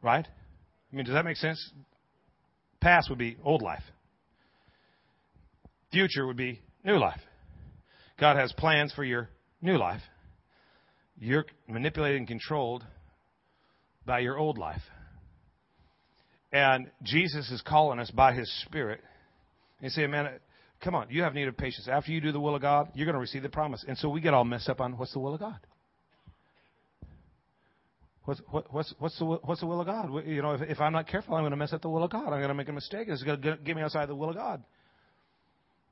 Right? 0.02 0.26
I 0.92 0.96
mean, 0.96 1.06
does 1.06 1.14
that 1.14 1.26
make 1.26 1.38
sense? 1.38 1.72
Past 2.80 3.10
would 3.10 3.20
be 3.20 3.38
old 3.44 3.62
life. 3.62 3.84
Future 5.92 6.26
would 6.26 6.38
be 6.38 6.62
new 6.84 6.98
life. 6.98 7.20
God 8.20 8.38
has 8.38 8.52
plans 8.54 8.94
for 8.94 9.04
your 9.04 9.30
new 9.62 9.78
life. 9.78 10.02
You're 11.20 11.46
manipulated 11.68 12.18
and 12.18 12.28
controlled 12.28 12.86
by 14.06 14.20
your 14.20 14.38
old 14.38 14.58
life. 14.58 14.82
And 16.52 16.90
Jesus 17.04 17.52
is 17.52 17.62
calling 17.62 18.00
us 18.00 18.10
by 18.12 18.34
His 18.34 18.52
Spirit. 18.66 19.02
And 19.82 19.92
say, 19.92 20.08
man, 20.08 20.30
come 20.82 20.96
on, 20.96 21.08
you 21.10 21.24
have 21.24 21.34
need 21.34 21.48
of 21.48 21.56
patience. 21.56 21.88
After 21.90 22.12
you 22.12 22.20
do 22.20 22.32
the 22.32 22.40
will 22.40 22.56
of 22.56 22.62
God, 22.62 22.90
you're 22.96 23.06
going 23.06 23.14
to 23.14 23.20
receive 23.20 23.44
the 23.44 23.50
promise. 23.50 23.84
And 23.88 23.98
so 23.98 24.10
we 24.10 24.20
get 24.20 24.34
all 24.34 24.44
messed 24.44 24.70
up 24.70 24.82
on 24.82 24.98
what's 24.98 25.14
the 25.14 25.20
will 25.20 25.34
of 25.34 25.40
God. 25.40 25.60
What's, 28.26 28.42
what, 28.50 28.74
what's, 28.74 28.94
what's, 29.00 29.18
the, 29.18 29.26
what's 29.26 29.62
the 29.62 29.68
will 29.68 29.82
of 29.82 29.88
God? 29.88 30.10
You 30.26 30.42
know, 30.42 30.52
if, 30.52 30.62
if 30.62 30.80
I'm 30.80 30.94
not 30.94 31.08
careful, 31.08 31.36
I'm 31.36 31.42
going 31.42 31.52
to 31.52 31.58
mess 31.58 31.74
up 31.74 31.82
the 31.82 31.90
will 31.90 32.04
of 32.04 32.12
God. 32.12 32.26
I'm 32.26 32.40
going 32.40 32.50
to 32.50 32.54
make 32.54 32.70
a 32.70 32.74
mistake. 32.74 33.08
It's 33.08 33.24
going 33.24 33.42
to 33.42 33.58
get 33.58 33.76
me 33.76 33.82
outside 33.82 34.08
the 34.08 34.16
will 34.16 34.30
of 34.30 34.36
God. 34.36 34.64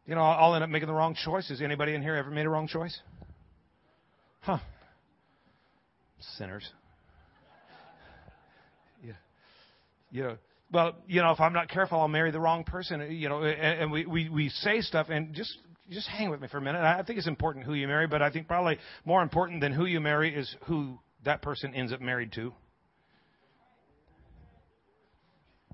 You 0.06 0.16
know, 0.16 0.22
I'll 0.22 0.54
end 0.56 0.64
up 0.64 0.70
making 0.70 0.88
the 0.88 0.94
wrong 0.94 1.16
choices. 1.26 1.62
Anybody 1.62 1.94
in 1.94 2.02
here 2.02 2.16
ever 2.16 2.30
made 2.30 2.46
a 2.46 2.50
wrong 2.50 2.68
choice? 2.68 2.98
Huh. 4.42 4.60
Sinners. 6.38 6.68
Yeah. 9.06 9.14
You 10.12 10.24
know, 10.24 10.38
well, 10.72 10.96
you 11.08 11.22
know, 11.22 11.32
if 11.32 11.40
I'm 11.40 11.54
not 11.54 11.70
careful, 11.70 12.00
I'll 12.00 12.08
marry 12.08 12.32
the 12.32 12.40
wrong 12.40 12.64
person. 12.64 13.12
You 13.12 13.30
know, 13.30 13.44
and, 13.44 13.82
and 13.82 13.92
we, 13.92 14.06
we, 14.06 14.28
we 14.28 14.50
say 14.50 14.82
stuff 14.82 15.08
and 15.10 15.34
just 15.34 15.56
just 15.90 16.08
hang 16.08 16.30
with 16.30 16.42
me 16.42 16.48
for 16.48 16.58
a 16.58 16.62
minute. 16.62 16.82
I 16.82 17.04
think 17.04 17.18
it's 17.18 17.28
important 17.28 17.66
who 17.66 17.74
you 17.74 17.88
marry, 17.88 18.08
but 18.08 18.22
I 18.22 18.30
think 18.30 18.48
probably 18.48 18.78
more 19.06 19.22
important 19.22 19.62
than 19.62 19.72
who 19.72 19.86
you 19.86 20.00
marry 20.00 20.34
is 20.34 20.54
who 20.66 21.00
that 21.26 21.42
person 21.42 21.74
ends 21.74 21.92
up 21.92 22.02
married 22.02 22.32
to. 22.34 22.54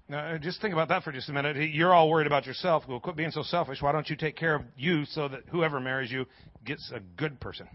Now, 0.10 0.38
just 0.38 0.62
think 0.62 0.74
about 0.74 0.90
that 0.90 1.04
for 1.04 1.12
just 1.12 1.30
a 1.30 1.34
minute. 1.34 1.56
You're 1.72 1.94
all 1.94 2.10
worried 2.10 2.28
about 2.28 2.46
yourself. 2.46 2.84
Well, 2.88 3.00
quit 3.00 3.16
being 3.16 3.32
so 3.32 3.42
selfish. 3.42 3.82
Why 3.82 3.92
don't 3.94 4.10
you 4.10 4.16
take 4.16 4.36
care 4.36 4.56
of 4.56 4.64
you 4.76 5.06
so 5.06 5.28
that 5.30 5.44
whoever 5.50 5.80
marries 5.80 6.12
you 6.12 6.26
gets 6.66 6.92
a 6.94 7.00
good 7.00 7.40
person? 7.40 7.68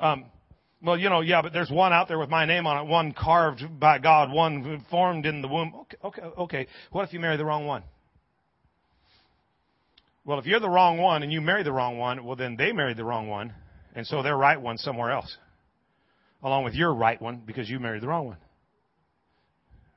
Um, 0.00 0.26
well, 0.80 0.96
you 0.96 1.10
know, 1.10 1.20
yeah, 1.20 1.42
but 1.42 1.52
there's 1.52 1.70
one 1.70 1.92
out 1.92 2.06
there 2.06 2.18
with 2.18 2.30
my 2.30 2.44
name 2.44 2.66
on 2.66 2.86
it, 2.86 2.88
one 2.88 3.12
carved 3.12 3.80
by 3.80 3.98
God, 3.98 4.30
one 4.32 4.84
formed 4.90 5.26
in 5.26 5.42
the 5.42 5.48
womb. 5.48 5.74
Okay, 5.74 5.96
okay, 6.04 6.22
okay. 6.22 6.66
What 6.92 7.04
if 7.04 7.12
you 7.12 7.18
marry 7.18 7.36
the 7.36 7.44
wrong 7.44 7.66
one? 7.66 7.82
Well, 10.24 10.38
if 10.38 10.46
you're 10.46 10.60
the 10.60 10.70
wrong 10.70 10.98
one 10.98 11.24
and 11.24 11.32
you 11.32 11.40
marry 11.40 11.64
the 11.64 11.72
wrong 11.72 11.98
one, 11.98 12.24
well, 12.24 12.36
then 12.36 12.56
they 12.56 12.70
married 12.72 12.96
the 12.96 13.04
wrong 13.04 13.28
one, 13.28 13.52
and 13.98 14.06
so 14.06 14.22
their 14.22 14.36
right 14.36 14.60
one 14.60 14.78
somewhere 14.78 15.10
else, 15.10 15.36
along 16.44 16.62
with 16.62 16.74
your 16.74 16.94
right 16.94 17.20
one 17.20 17.42
because 17.44 17.68
you 17.68 17.80
married 17.80 18.00
the 18.00 18.06
wrong 18.06 18.26
one. 18.26 18.36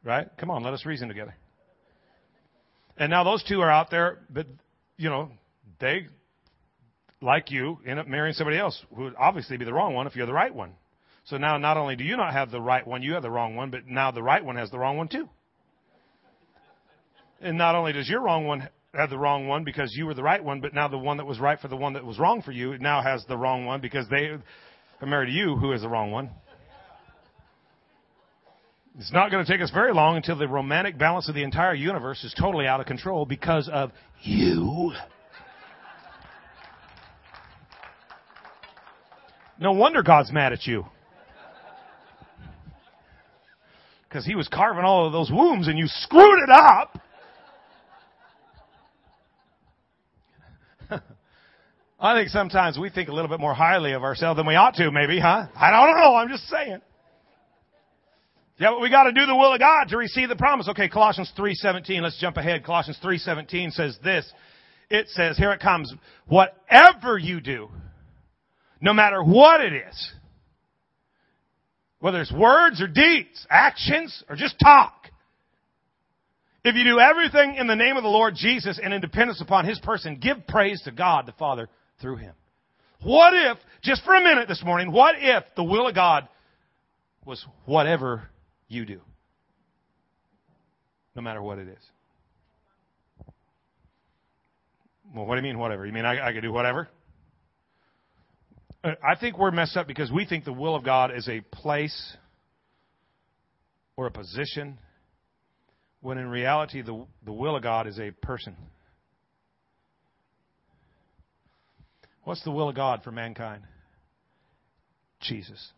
Right? 0.03 0.27
Come 0.39 0.49
on, 0.49 0.63
let 0.63 0.73
us 0.73 0.87
reason 0.87 1.07
together. 1.07 1.35
And 2.97 3.11
now 3.11 3.23
those 3.23 3.43
two 3.43 3.61
are 3.61 3.69
out 3.69 3.91
there, 3.91 4.17
but 4.27 4.47
you 4.97 5.11
know, 5.11 5.29
they 5.79 6.07
like 7.21 7.51
you 7.51 7.77
end 7.85 7.99
up 7.99 8.07
marrying 8.07 8.33
somebody 8.33 8.57
else 8.57 8.83
who 8.95 9.03
would 9.03 9.15
obviously 9.19 9.57
be 9.57 9.65
the 9.65 9.73
wrong 9.73 9.93
one 9.93 10.07
if 10.07 10.15
you're 10.15 10.25
the 10.25 10.33
right 10.33 10.53
one. 10.53 10.71
So 11.25 11.37
now 11.37 11.59
not 11.59 11.77
only 11.77 11.95
do 11.95 12.03
you 12.03 12.17
not 12.17 12.33
have 12.33 12.49
the 12.49 12.59
right 12.59 12.85
one, 12.85 13.03
you 13.03 13.13
have 13.13 13.21
the 13.21 13.29
wrong 13.29 13.55
one, 13.55 13.69
but 13.69 13.85
now 13.85 14.09
the 14.09 14.23
right 14.23 14.43
one 14.43 14.55
has 14.55 14.71
the 14.71 14.79
wrong 14.79 14.97
one 14.97 15.09
too. 15.09 15.29
And 17.39 17.55
not 17.55 17.75
only 17.75 17.93
does 17.93 18.09
your 18.09 18.21
wrong 18.21 18.47
one 18.47 18.67
had 18.93 19.09
the 19.09 19.17
wrong 19.17 19.47
one 19.47 19.63
because 19.63 19.95
you 19.95 20.05
were 20.05 20.13
the 20.13 20.23
right 20.23 20.43
one, 20.43 20.59
but 20.59 20.73
now 20.73 20.87
the 20.87 20.97
one 20.97 21.17
that 21.17 21.25
was 21.25 21.39
right 21.39 21.59
for 21.59 21.69
the 21.69 21.77
one 21.77 21.93
that 21.93 22.05
was 22.05 22.19
wrong 22.19 22.41
for 22.41 22.51
you 22.51 22.77
now 22.77 23.01
has 23.01 23.23
the 23.25 23.37
wrong 23.37 23.65
one 23.65 23.79
because 23.79 24.07
they 24.09 24.25
are 24.25 25.07
married 25.07 25.27
to 25.27 25.31
you 25.31 25.55
who 25.55 25.71
is 25.71 25.81
the 25.81 25.87
wrong 25.87 26.11
one. 26.11 26.29
It's 28.99 29.13
not 29.13 29.31
going 29.31 29.45
to 29.45 29.49
take 29.49 29.61
us 29.61 29.71
very 29.71 29.93
long 29.93 30.17
until 30.17 30.37
the 30.37 30.47
romantic 30.47 30.97
balance 30.97 31.29
of 31.29 31.35
the 31.35 31.43
entire 31.43 31.73
universe 31.73 32.21
is 32.25 32.35
totally 32.37 32.67
out 32.67 32.81
of 32.81 32.85
control 32.85 33.25
because 33.25 33.69
of 33.71 33.91
you. 34.21 34.91
No 39.57 39.71
wonder 39.71 40.03
God's 40.03 40.33
mad 40.33 40.51
at 40.51 40.65
you. 40.65 40.85
Because 44.09 44.25
he 44.25 44.35
was 44.35 44.49
carving 44.49 44.83
all 44.83 45.07
of 45.07 45.13
those 45.13 45.31
wombs 45.31 45.69
and 45.69 45.79
you 45.79 45.85
screwed 45.87 46.43
it 46.43 46.49
up. 46.49 46.99
I 52.03 52.17
think 52.17 52.29
sometimes 52.29 52.79
we 52.79 52.89
think 52.89 53.09
a 53.09 53.13
little 53.13 53.29
bit 53.29 53.39
more 53.39 53.53
highly 53.53 53.91
of 53.93 54.01
ourselves 54.01 54.37
than 54.37 54.47
we 54.47 54.55
ought 54.55 54.73
to, 54.75 54.91
maybe, 54.91 55.19
huh? 55.19 55.45
I 55.55 55.69
don't 55.69 55.95
know. 55.95 56.15
I'm 56.15 56.29
just 56.29 56.49
saying. 56.49 56.81
Yeah, 58.57 58.71
but 58.71 58.81
we 58.81 58.89
got 58.89 59.03
to 59.03 59.11
do 59.11 59.27
the 59.27 59.35
will 59.35 59.53
of 59.53 59.59
God 59.59 59.89
to 59.89 59.97
receive 59.97 60.27
the 60.27 60.35
promise. 60.35 60.67
Okay, 60.69 60.89
Colossians 60.89 61.31
3:17. 61.37 62.01
Let's 62.01 62.19
jump 62.19 62.37
ahead. 62.37 62.63
Colossians 62.63 62.97
3:17 63.03 63.71
says 63.71 63.99
this. 64.03 64.31
It 64.89 65.09
says, 65.09 65.37
here 65.37 65.51
it 65.51 65.61
comes. 65.61 65.93
Whatever 66.27 67.17
you 67.17 67.39
do, 67.39 67.69
no 68.81 68.93
matter 68.93 69.23
what 69.23 69.61
it 69.61 69.71
is, 69.71 70.11
whether 71.99 72.19
it's 72.19 72.31
words 72.31 72.81
or 72.81 72.87
deeds, 72.87 73.45
actions 73.49 74.23
or 74.27 74.35
just 74.35 74.59
talk, 74.59 75.07
if 76.65 76.75
you 76.75 76.83
do 76.83 76.99
everything 76.99 77.55
in 77.55 77.67
the 77.67 77.75
name 77.75 77.95
of 77.95 78.03
the 78.03 78.09
Lord 78.09 78.35
Jesus 78.35 78.79
and 78.83 78.93
in 78.93 79.01
dependence 79.01 79.39
upon 79.39 79.65
His 79.65 79.79
person, 79.79 80.19
give 80.19 80.45
praise 80.47 80.81
to 80.83 80.91
God 80.91 81.25
the 81.25 81.31
Father 81.33 81.69
through 82.01 82.17
him. 82.17 82.33
What 83.03 83.33
if, 83.33 83.57
just 83.81 84.03
for 84.03 84.15
a 84.15 84.23
minute 84.23 84.47
this 84.47 84.63
morning, 84.63 84.91
what 84.91 85.15
if 85.17 85.43
the 85.55 85.63
will 85.63 85.87
of 85.87 85.95
God 85.95 86.27
was 87.25 87.43
whatever 87.65 88.29
you 88.67 88.85
do? 88.85 89.01
No 91.15 91.21
matter 91.21 91.41
what 91.41 91.57
it 91.57 91.67
is. 91.67 91.83
Well, 95.13 95.25
what 95.25 95.35
do 95.35 95.41
you 95.41 95.43
mean, 95.43 95.59
whatever? 95.59 95.85
You 95.85 95.91
mean 95.91 96.05
I, 96.05 96.29
I 96.29 96.33
could 96.33 96.41
do 96.41 96.53
whatever? 96.53 96.87
Uh, 98.83 98.91
I 99.03 99.19
think 99.19 99.37
we're 99.37 99.51
messed 99.51 99.75
up 99.75 99.87
because 99.87 100.11
we 100.11 100.25
think 100.25 100.45
the 100.45 100.53
will 100.53 100.75
of 100.75 100.83
God 100.85 101.11
is 101.15 101.27
a 101.27 101.41
place 101.41 102.15
or 103.97 104.07
a 104.07 104.11
position, 104.11 104.79
when 105.99 106.17
in 106.17 106.27
reality, 106.27 106.81
the, 106.81 107.05
the 107.25 107.33
will 107.33 107.55
of 107.55 107.63
God 107.63 107.87
is 107.87 107.99
a 107.99 108.11
person. 108.11 108.55
What's 112.23 112.43
the 112.43 112.51
will 112.51 112.69
of 112.69 112.75
God 112.75 113.01
for 113.03 113.11
mankind? 113.11 113.63
Jesus. 115.21 115.71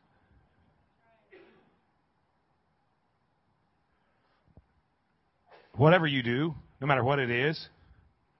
Whatever 5.76 6.06
you 6.06 6.22
do, 6.22 6.54
no 6.82 6.88
matter 6.88 7.04
what 7.04 7.20
it 7.20 7.30
is, 7.30 7.68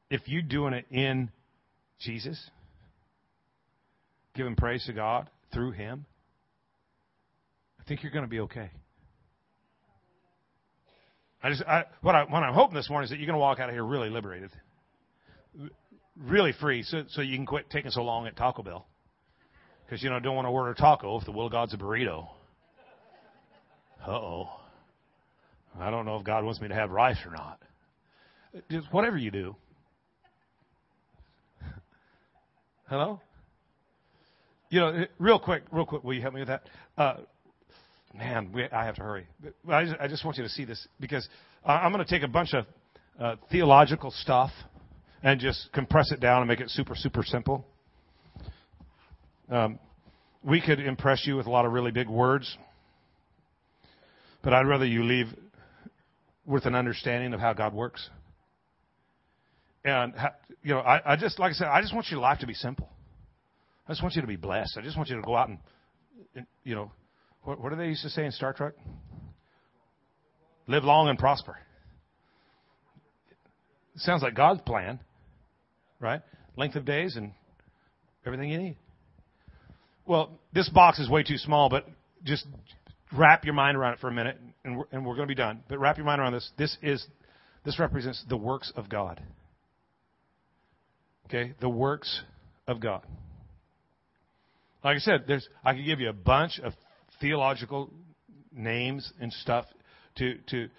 if 0.10 0.22
you're 0.28 0.42
doing 0.42 0.74
it 0.74 0.86
in 0.92 1.32
Jesus, 2.00 2.50
giving 4.36 4.56
praise 4.56 4.86
to 4.86 4.94
God 4.94 5.30
through 5.52 5.72
Him, 5.72 6.06
I 7.80 7.84
think 7.86 8.04
you're 8.04 8.12
going 8.12 8.26
to 8.26 8.30
be 8.30 8.42
okay. 8.42 8.70
I 11.42 11.50
just, 11.50 11.63
I, 11.63 11.86
what, 12.02 12.16
I, 12.16 12.24
what 12.24 12.44
I'm 12.44 12.54
hoping 12.54 12.76
this 12.76 12.89
morning 12.89 13.06
is 13.06 13.10
that 13.10 13.18
you're 13.18 13.26
going 13.26 13.36
to 13.36 13.39
walk 13.39 13.60
out 13.60 13.68
of 13.68 13.76
here 13.76 13.84
really 13.84 14.10
liberated 14.10 14.52
really 16.19 16.54
free 16.54 16.84
so, 16.84 17.04
so 17.10 17.21
you 17.21 17.36
can 17.36 17.45
quit 17.45 17.69
taking 17.69 17.91
so 17.91 18.04
long 18.04 18.28
at 18.28 18.36
Taco 18.36 18.63
Bell. 18.63 18.86
Because, 19.86 20.04
you 20.04 20.10
know, 20.10 20.19
don't 20.19 20.36
want 20.36 20.45
to 20.45 20.49
order 20.49 20.71
a 20.71 20.76
taco 20.76 21.19
if 21.19 21.26
the 21.26 21.32
will 21.32 21.47
of 21.47 21.52
God's 21.52 21.73
a 21.73 21.78
burrito. 21.78 22.28
Uh 24.06 24.12
oh. 24.12 24.49
I 25.80 25.89
don't 25.89 26.06
know 26.06 26.17
if 26.17 26.23
God 26.23 26.43
wants 26.43 26.62
me 26.62 26.67
to 26.67 26.73
have 26.73 26.91
rice 26.91 27.17
or 27.26 27.32
not. 27.32 27.60
Just 28.69 28.91
whatever 28.91 29.17
you 29.17 29.32
do. 29.32 29.56
Hello? 32.88 33.19
You 34.69 34.80
know, 34.80 35.06
real 35.19 35.39
quick, 35.39 35.63
real 35.71 35.86
quick, 35.86 36.04
will 36.04 36.13
you 36.13 36.21
help 36.21 36.34
me 36.34 36.41
with 36.41 36.49
that? 36.49 36.63
Uh, 36.97 37.17
man, 38.15 38.52
we, 38.54 38.63
I 38.69 38.86
have 38.86 38.95
to 38.95 39.02
hurry. 39.02 39.28
I 39.69 39.86
just, 39.86 39.95
I 39.99 40.08
just, 40.08 40.26
want 40.26 40.38
you 40.38 40.43
to 40.43 40.49
see 40.49 40.65
this 40.65 40.88
because 40.99 41.28
I'm 41.65 41.91
going 41.91 42.04
to 42.04 42.10
take 42.10 42.23
a 42.23 42.28
bunch 42.28 42.54
of 42.54 42.65
uh, 43.19 43.36
theological 43.52 44.12
stuff 44.12 44.52
and 45.23 45.39
just 45.39 45.71
compress 45.71 46.12
it 46.12 46.19
down 46.19 46.41
and 46.41 46.47
make 46.47 46.59
it 46.59 46.69
super, 46.69 46.95
super 46.95 47.23
simple. 47.23 47.65
Um, 49.49 49.79
we 50.43 50.62
could 50.62 50.79
impress 50.81 51.25
you 51.25 51.38
with 51.38 51.47
a 51.47 51.49
lot 51.49 51.65
of 51.65 51.71
really 51.71 51.91
big 51.91 52.09
words, 52.09 52.57
but 54.43 54.53
I'd 54.53 54.67
rather 54.67 54.86
you 54.86 55.03
leave 55.03 55.27
with 56.45 56.65
an 56.65 56.75
understanding 56.75 57.33
of 57.33 57.39
how 57.39 57.53
God 57.53 57.73
works. 57.73 58.09
And 59.86 60.13
you 60.62 60.73
know, 60.73 60.81
I, 60.81 61.13
I 61.13 61.15
just 61.15 61.39
like 61.39 61.51
I 61.51 61.53
said, 61.53 61.67
I 61.67 61.81
just 61.81 61.93
want 61.93 62.07
your 62.12 62.19
life 62.19 62.39
to 62.39 62.47
be 62.47 62.53
simple. 62.53 62.89
I 63.88 63.91
just 63.91 64.01
want 64.01 64.15
you 64.15 64.21
to 64.21 64.27
be 64.27 64.36
blessed. 64.36 64.77
I 64.77 64.81
just 64.81 64.97
want 64.97 65.09
you 65.09 65.15
to 65.15 65.21
go 65.21 65.36
out 65.36 65.49
and, 65.49 65.57
and 66.36 66.45
you 66.63 66.75
know, 66.75 66.91
what, 67.43 67.62
what 67.62 67.69
do 67.69 67.77
they 67.77 67.88
used 67.88 68.03
to 68.03 68.09
say 68.09 68.25
in 68.25 68.31
Star 68.31 68.53
Trek? 68.53 68.73
Live 70.67 70.83
long 70.83 71.09
and 71.09 71.17
prosper. 71.17 71.57
It 73.95 74.01
sounds 74.01 74.21
like 74.21 74.33
God's 74.33 74.62
plan 74.62 74.99
right? 76.04 76.22
Length 76.56 76.76
of 76.76 76.86
days 76.86 77.16
and 77.16 77.32
everything 78.26 78.50
you 78.50 78.58
need. 78.60 78.78
Well, 80.06 80.32
this 80.54 80.70
box 80.70 81.00
is 81.00 81.10
way 81.10 81.24
too 81.24 81.38
small, 81.38 81.70
but 81.70 81.88
just 82.24 82.46
wrap 83.18 83.46
your 83.46 83.54
mind 83.54 83.78
around 83.78 83.94
it 83.94 84.00
for 84.00 84.10
a 84.10 84.13
minute, 84.13 84.38
and 84.63 84.78
we're, 84.78 84.86
and 84.92 85.06
we're 85.06 85.16
going 85.16 85.28
to 85.28 85.32
be 85.32 85.36
done. 85.36 85.63
But 85.70 85.80
wrap 85.80 85.98
your 85.98 86.06
mind 86.06 86.20
around 86.22 86.34
this. 86.34 86.52
This 86.58 86.78
is 86.82 87.06
this 87.66 87.80
represents 87.80 88.24
the 88.28 88.38
works 88.38 88.72
of 88.76 88.89
God. 88.89 89.22
Okay, 91.28 91.54
the 91.62 91.70
works 91.70 92.22
of 92.68 92.82
God. 92.82 93.04
Like 94.84 94.98
I 94.98 95.00
said, 95.00 95.24
there's 95.28 95.48
I 95.63 95.74
could 95.74 95.86
give 95.86 96.02
you 96.02 96.10
a 96.10 96.13
bunch 96.13 96.60
of 96.60 96.74
theological 97.22 97.89
names 98.52 99.12
and 99.22 99.32
stuff 99.32 99.66
to 100.18 100.38
to 100.48 100.70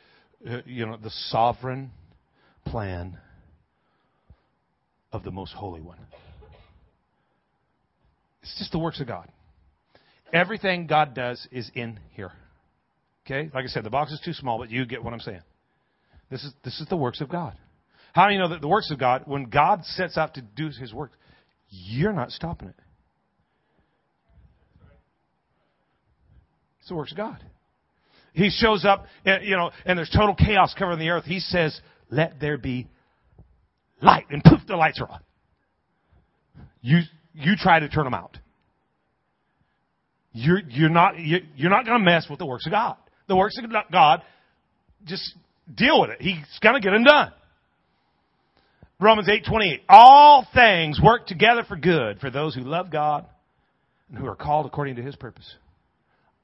uh, 0.49 0.59
you 0.67 0.87
know 0.87 0.99
the 1.03 1.11
sovereign 1.31 1.91
plan 2.67 3.19
of 5.15 5.23
the 5.23 5.31
Most 5.31 5.53
Holy 5.55 5.81
One. 5.81 5.99
It's 8.43 8.59
just 8.59 8.73
the 8.73 8.79
works 8.79 9.01
of 9.01 9.07
God. 9.07 9.29
Everything 10.33 10.87
God 10.87 11.15
does 11.15 11.47
is 11.51 11.71
in 11.75 12.01
here. 12.11 12.33
Okay? 13.25 13.51
Like 13.55 13.65
I 13.65 13.69
said, 13.69 13.85
the 13.85 13.91
box 13.91 14.13
is 14.13 14.21
too 14.23 14.33
small, 14.33 14.59
but 14.59 14.71
you 14.71 14.85
get 14.85 15.03
what 15.03 15.15
I'm 15.15 15.21
saying. 15.21 15.41
This 16.31 16.43
is, 16.43 16.53
this 16.65 16.81
is 16.81 16.89
the 16.89 16.97
works 16.97 17.21
of 17.21 17.29
God. 17.29 17.57
How 18.13 18.27
do 18.27 18.35
you 18.35 18.39
know 18.39 18.49
that 18.49 18.61
the 18.61 18.69
works 18.69 18.91
of 18.91 18.99
God, 18.99 19.23
when 19.27 19.45
God 19.45 19.85
sets 19.85 20.19
out 20.19 20.35
to 20.35 20.43
do 20.43 20.69
his 20.69 20.93
work, 20.93 21.13
you're 21.69 22.13
not 22.13 22.31
stopping 22.31 22.69
it? 22.69 22.75
It's 26.81 26.89
the 26.89 26.97
works 26.97 27.13
of 27.13 27.17
God. 27.17 27.43
He 28.35 28.51
shows 28.51 28.85
up, 28.85 29.07
eh, 29.25 29.39
you 29.43 29.57
know, 29.57 29.71
and 29.87 29.97
there's 29.97 30.11
total 30.11 30.35
chaos 30.35 30.75
covering 30.77 30.99
the 30.99 31.09
earth. 31.09 31.25
He 31.25 31.41
says, 31.41 31.81
let 32.11 32.41
there 32.41 32.59
be 32.59 32.89
light. 34.03 34.27
And 34.31 34.43
poof, 34.43 34.61
the 34.67 34.77
lights 34.77 35.01
are 35.01 35.09
on. 35.09 35.21
You, 36.81 37.01
you 37.35 37.57
try 37.57 37.81
to 37.81 37.89
turn 37.89 38.05
them 38.05 38.15
out. 38.15 38.39
You're, 40.33 40.61
you're 40.69 40.91
not, 40.91 41.15
you're 41.19 41.71
not 41.71 41.87
going 41.87 41.99
to 41.99 42.05
mess 42.05 42.27
with 42.29 42.39
the 42.39 42.47
works 42.47 42.67
of 42.67 42.73
God. 42.73 42.97
The 43.29 43.37
works 43.37 43.57
of 43.63 43.71
God, 43.91 44.23
just 45.05 45.35
deal 45.73 46.01
with 46.01 46.11
it. 46.11 46.21
He's 46.21 46.37
going 46.61 46.75
to 46.75 46.81
get 46.81 46.91
them 46.91 47.05
done. 47.05 47.33
Romans 49.01 49.29
8:28. 49.29 49.81
All 49.89 50.47
things 50.55 51.01
work 51.03 51.27
together 51.27 51.65
for 51.67 51.77
good 51.77 52.21
for 52.21 52.31
those 52.31 52.55
who 52.55 52.63
love 52.63 52.91
God 52.91 53.27
and 54.09 54.19
who 54.19 54.27
are 54.27 54.37
called 54.37 54.67
according 54.67 54.97
to 54.97 55.03
his 55.03 55.17
purpose. 55.17 55.55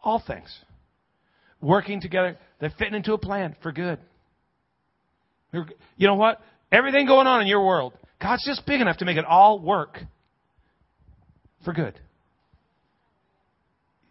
All 0.02 0.22
things 0.24 0.48
working 1.60 2.00
together, 2.00 2.38
they're 2.58 2.72
fitting 2.78 2.94
into 2.94 3.12
a 3.12 3.18
plan 3.18 3.56
for 3.62 3.72
good. 3.72 3.98
You 5.52 6.06
know 6.06 6.14
what? 6.14 6.40
Everything 6.72 7.06
going 7.06 7.26
on 7.26 7.40
in 7.40 7.46
your 7.46 7.64
world, 7.64 7.94
God's 8.20 8.44
just 8.44 8.64
big 8.66 8.80
enough 8.80 8.98
to 8.98 9.04
make 9.04 9.16
it 9.16 9.24
all 9.24 9.59
work 9.59 9.98
for 11.64 11.72
good. 11.72 11.98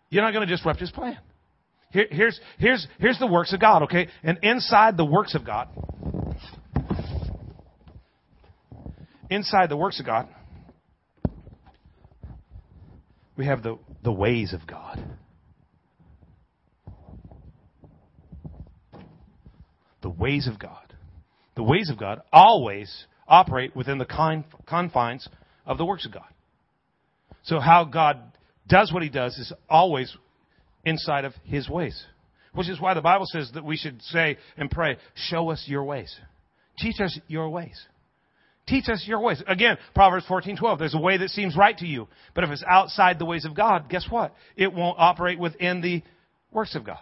You're 0.10 0.24
not 0.24 0.34
going 0.34 0.48
to 0.48 0.54
disrupt 0.54 0.80
his 0.80 0.92
plan. 0.92 1.18
Here, 1.92 2.08
here's, 2.10 2.40
here's, 2.58 2.88
here's 3.00 3.20
the 3.20 3.28
works 3.28 3.54
of 3.54 3.60
God, 3.60 3.84
okay? 3.84 4.08
And 4.24 4.40
inside 4.44 4.98
the 4.98 5.06
works 5.06 5.36
of 5.36 5.46
God, 5.46 5.70
inside 9.30 9.70
the 9.70 9.78
works 9.78 10.00
of 10.00 10.06
God, 10.06 10.28
we 13.38 13.46
have 13.46 13.64
the, 13.64 13.80
the 14.04 14.12
ways 14.12 14.54
of 14.54 14.68
God. 14.68 15.04
The 20.02 20.10
ways 20.10 20.48
of 20.48 20.60
God. 20.60 20.79
The 21.60 21.64
ways 21.64 21.90
of 21.90 21.98
God 21.98 22.22
always 22.32 22.90
operate 23.28 23.76
within 23.76 23.98
the 23.98 24.06
confines 24.66 25.28
of 25.66 25.78
the 25.78 25.84
works 25.84 26.06
of 26.06 26.14
God. 26.14 26.30
So 27.44 27.60
how 27.60 27.84
God 27.84 28.18
does 28.70 28.94
what 28.94 29.04
he 29.04 29.10
does 29.10 29.38
is 29.38 29.52
always 29.70 30.16
inside 30.86 31.26
of 31.26 31.34
his 31.44 31.68
ways. 31.68 32.02
Which 32.54 32.70
is 32.70 32.80
why 32.80 32.94
the 32.94 33.02
Bible 33.02 33.26
says 33.26 33.52
that 33.56 33.66
we 33.66 33.76
should 33.76 34.02
say 34.04 34.38
and 34.56 34.72
pray, 34.72 35.00
show 35.16 35.50
us 35.50 35.66
your 35.68 35.84
ways. 35.84 36.18
Teach 36.78 37.02
us 37.02 37.20
your 37.28 37.50
ways. 37.50 37.78
Teach 38.66 38.88
us 38.88 39.04
your 39.06 39.20
ways. 39.20 39.44
Again, 39.46 39.78
Proverbs 39.94 40.26
14:12. 40.30 40.80
There's 40.80 40.96
a 40.96 40.98
way 40.98 41.18
that 41.18 41.30
seems 41.30 41.58
right 41.58 41.78
to 41.80 41.86
you, 41.86 42.08
but 42.36 42.46
if 42.46 42.52
it's 42.52 42.64
outside 42.66 43.20
the 43.20 43.26
ways 43.26 43.44
of 43.44 43.54
God, 43.54 43.90
guess 43.90 44.10
what? 44.10 44.34
It 44.56 44.72
won't 44.72 44.98
operate 44.98 45.38
within 45.38 45.82
the 45.82 46.04
works 46.54 46.76
of 46.76 46.86
God. 46.86 47.00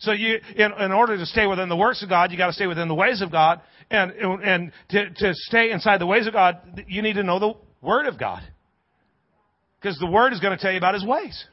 So 0.00 0.12
you, 0.12 0.38
in, 0.56 0.72
in 0.72 0.92
order 0.92 1.16
to 1.16 1.26
stay 1.26 1.46
within 1.46 1.68
the 1.68 1.76
works 1.76 2.02
of 2.02 2.08
God, 2.08 2.32
you 2.32 2.38
got 2.38 2.48
to 2.48 2.52
stay 2.52 2.66
within 2.66 2.88
the 2.88 2.94
ways 2.94 3.22
of 3.22 3.30
God, 3.30 3.60
and 3.90 4.12
and 4.12 4.72
to, 4.90 5.10
to 5.10 5.34
stay 5.34 5.70
inside 5.70 6.00
the 6.00 6.06
ways 6.06 6.26
of 6.26 6.32
God, 6.32 6.84
you 6.88 7.02
need 7.02 7.14
to 7.14 7.22
know 7.22 7.38
the 7.38 7.54
Word 7.82 8.06
of 8.06 8.18
God, 8.18 8.42
because 9.80 9.98
the 9.98 10.10
Word 10.10 10.32
is 10.32 10.40
going 10.40 10.56
to 10.56 10.62
tell 10.62 10.72
you 10.72 10.78
about 10.78 10.94
His 10.94 11.04
ways 11.04 11.46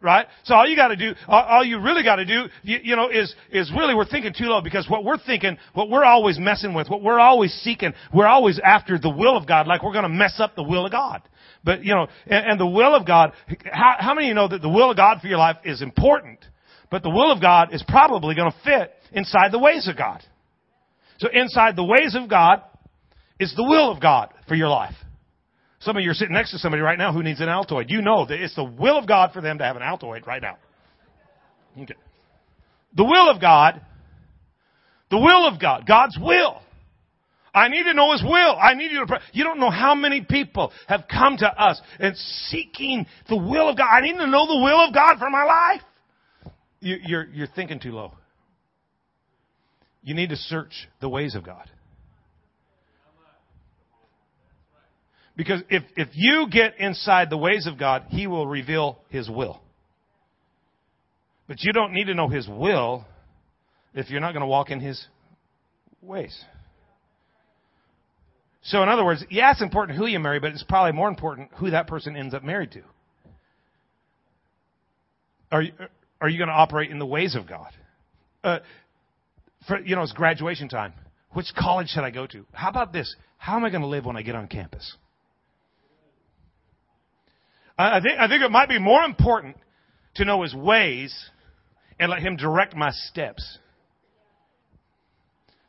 right? 0.00 0.26
So 0.44 0.54
all 0.54 0.66
you 0.68 0.76
got 0.76 0.88
to 0.88 0.96
do, 0.96 1.14
all 1.26 1.64
you 1.64 1.80
really 1.80 2.02
got 2.02 2.16
to 2.16 2.24
do, 2.24 2.44
you, 2.62 2.78
you, 2.82 2.96
know, 2.96 3.08
is 3.08 3.34
is 3.50 3.70
really 3.76 3.94
we're 3.94 4.06
thinking 4.06 4.32
too 4.36 4.44
low 4.44 4.60
because 4.60 4.88
what 4.88 5.04
we're 5.04 5.18
thinking, 5.18 5.56
what 5.74 5.90
we're 5.90 6.04
always 6.04 6.38
messing 6.38 6.74
with, 6.74 6.88
what 6.88 7.02
we're 7.02 7.18
always 7.18 7.52
seeking, 7.62 7.92
we're 8.12 8.26
always 8.26 8.60
after 8.62 8.98
the 8.98 9.10
will 9.10 9.36
of 9.36 9.46
God, 9.46 9.66
like 9.66 9.82
we're 9.82 9.92
going 9.92 10.04
to 10.04 10.08
mess 10.08 10.38
up 10.38 10.54
the 10.54 10.62
will 10.62 10.86
of 10.86 10.92
God. 10.92 11.22
But 11.64 11.84
you 11.84 11.94
know, 11.94 12.06
and, 12.26 12.52
and 12.52 12.60
the 12.60 12.66
will 12.66 12.94
of 12.94 13.06
God, 13.06 13.32
how, 13.72 13.96
how 13.98 14.14
many 14.14 14.26
of 14.26 14.28
you 14.28 14.34
know 14.34 14.48
that 14.48 14.62
the 14.62 14.68
will 14.68 14.90
of 14.90 14.96
God 14.96 15.20
for 15.20 15.26
your 15.26 15.38
life 15.38 15.56
is 15.64 15.82
important, 15.82 16.38
but 16.90 17.02
the 17.02 17.10
will 17.10 17.32
of 17.32 17.40
God 17.40 17.72
is 17.72 17.82
probably 17.86 18.34
going 18.34 18.50
to 18.50 18.58
fit 18.64 18.92
inside 19.12 19.52
the 19.52 19.58
ways 19.58 19.88
of 19.88 19.96
God. 19.96 20.22
So 21.18 21.28
inside 21.32 21.76
the 21.76 21.84
ways 21.84 22.14
of 22.14 22.28
God 22.28 22.62
is 23.40 23.54
the 23.56 23.64
will 23.64 23.90
of 23.90 24.00
God 24.00 24.32
for 24.48 24.54
your 24.54 24.68
life. 24.68 24.94
Some 25.80 25.96
of 25.96 26.02
you 26.02 26.10
are 26.10 26.14
sitting 26.14 26.34
next 26.34 26.52
to 26.52 26.58
somebody 26.58 26.82
right 26.82 26.98
now 26.98 27.12
who 27.12 27.22
needs 27.22 27.40
an 27.40 27.48
Altoid. 27.48 27.90
You 27.90 28.02
know 28.02 28.26
that 28.26 28.42
it's 28.42 28.54
the 28.54 28.64
will 28.64 28.98
of 28.98 29.06
God 29.06 29.32
for 29.32 29.40
them 29.40 29.58
to 29.58 29.64
have 29.64 29.76
an 29.76 29.82
Altoid 29.82 30.26
right 30.26 30.42
now. 30.42 30.56
Okay. 31.80 31.94
The 32.94 33.04
will 33.04 33.30
of 33.30 33.40
God, 33.40 33.80
the 35.10 35.18
will 35.18 35.46
of 35.46 35.60
God, 35.60 35.86
God's 35.86 36.18
will. 36.18 36.60
I 37.54 37.68
need 37.68 37.84
to 37.84 37.94
know 37.94 38.12
His 38.12 38.22
will. 38.22 38.56
I 38.60 38.74
need 38.74 38.90
you 38.90 39.00
to 39.00 39.06
pray. 39.06 39.18
You 39.32 39.44
don't 39.44 39.60
know 39.60 39.70
how 39.70 39.94
many 39.94 40.22
people 40.22 40.72
have 40.88 41.04
come 41.10 41.38
to 41.38 41.46
us 41.46 41.80
and 41.98 42.16
seeking 42.16 43.06
the 43.28 43.36
will 43.36 43.70
of 43.70 43.78
God. 43.78 43.88
I 43.88 44.00
need 44.00 44.16
to 44.16 44.26
know 44.26 44.46
the 44.46 44.62
will 44.62 44.86
of 44.86 44.94
God 44.94 45.18
for 45.18 45.30
my 45.30 45.44
life. 45.44 45.82
You, 46.86 46.98
you're, 47.04 47.24
you're 47.32 47.46
thinking 47.48 47.80
too 47.80 47.90
low. 47.90 48.12
You 50.04 50.14
need 50.14 50.28
to 50.28 50.36
search 50.36 50.70
the 51.00 51.08
ways 51.08 51.34
of 51.34 51.44
God. 51.44 51.68
Because 55.36 55.62
if, 55.68 55.82
if 55.96 56.10
you 56.12 56.46
get 56.48 56.78
inside 56.78 57.28
the 57.28 57.36
ways 57.36 57.66
of 57.66 57.76
God, 57.76 58.04
He 58.10 58.28
will 58.28 58.46
reveal 58.46 59.00
His 59.08 59.28
will. 59.28 59.60
But 61.48 61.64
you 61.64 61.72
don't 61.72 61.92
need 61.92 62.04
to 62.04 62.14
know 62.14 62.28
His 62.28 62.46
will 62.46 63.04
if 63.92 64.08
you're 64.08 64.20
not 64.20 64.30
going 64.30 64.42
to 64.42 64.46
walk 64.46 64.70
in 64.70 64.78
His 64.78 65.04
ways. 66.00 66.40
So, 68.62 68.80
in 68.84 68.88
other 68.88 69.04
words, 69.04 69.24
yeah, 69.28 69.50
it's 69.50 69.60
important 69.60 69.98
who 69.98 70.06
you 70.06 70.20
marry, 70.20 70.38
but 70.38 70.52
it's 70.52 70.62
probably 70.62 70.92
more 70.92 71.08
important 71.08 71.50
who 71.56 71.70
that 71.70 71.88
person 71.88 72.16
ends 72.16 72.32
up 72.32 72.44
married 72.44 72.70
to. 72.72 72.82
Are 75.50 75.62
you, 75.62 75.72
are 76.20 76.28
you 76.28 76.38
going 76.38 76.48
to 76.48 76.54
operate 76.54 76.90
in 76.90 76.98
the 76.98 77.06
ways 77.06 77.34
of 77.34 77.48
God? 77.48 77.70
Uh, 78.42 78.58
for, 79.66 79.80
you 79.80 79.96
know, 79.96 80.02
it's 80.02 80.12
graduation 80.12 80.68
time. 80.68 80.92
Which 81.32 81.46
college 81.58 81.88
should 81.88 82.04
I 82.04 82.10
go 82.10 82.26
to? 82.26 82.46
How 82.52 82.70
about 82.70 82.92
this? 82.92 83.14
How 83.36 83.56
am 83.56 83.64
I 83.64 83.70
going 83.70 83.82
to 83.82 83.88
live 83.88 84.06
when 84.06 84.16
I 84.16 84.22
get 84.22 84.34
on 84.34 84.46
campus? 84.48 84.96
I 87.78 87.98
I, 87.98 88.00
think, 88.00 88.18
I 88.18 88.28
think 88.28 88.42
it 88.42 88.50
might 88.50 88.68
be 88.68 88.78
more 88.78 89.02
important 89.02 89.56
to 90.14 90.24
know 90.24 90.42
his 90.42 90.54
ways 90.54 91.14
and 91.98 92.10
let 92.10 92.20
him 92.20 92.36
direct 92.36 92.74
my 92.74 92.90
steps 92.90 93.58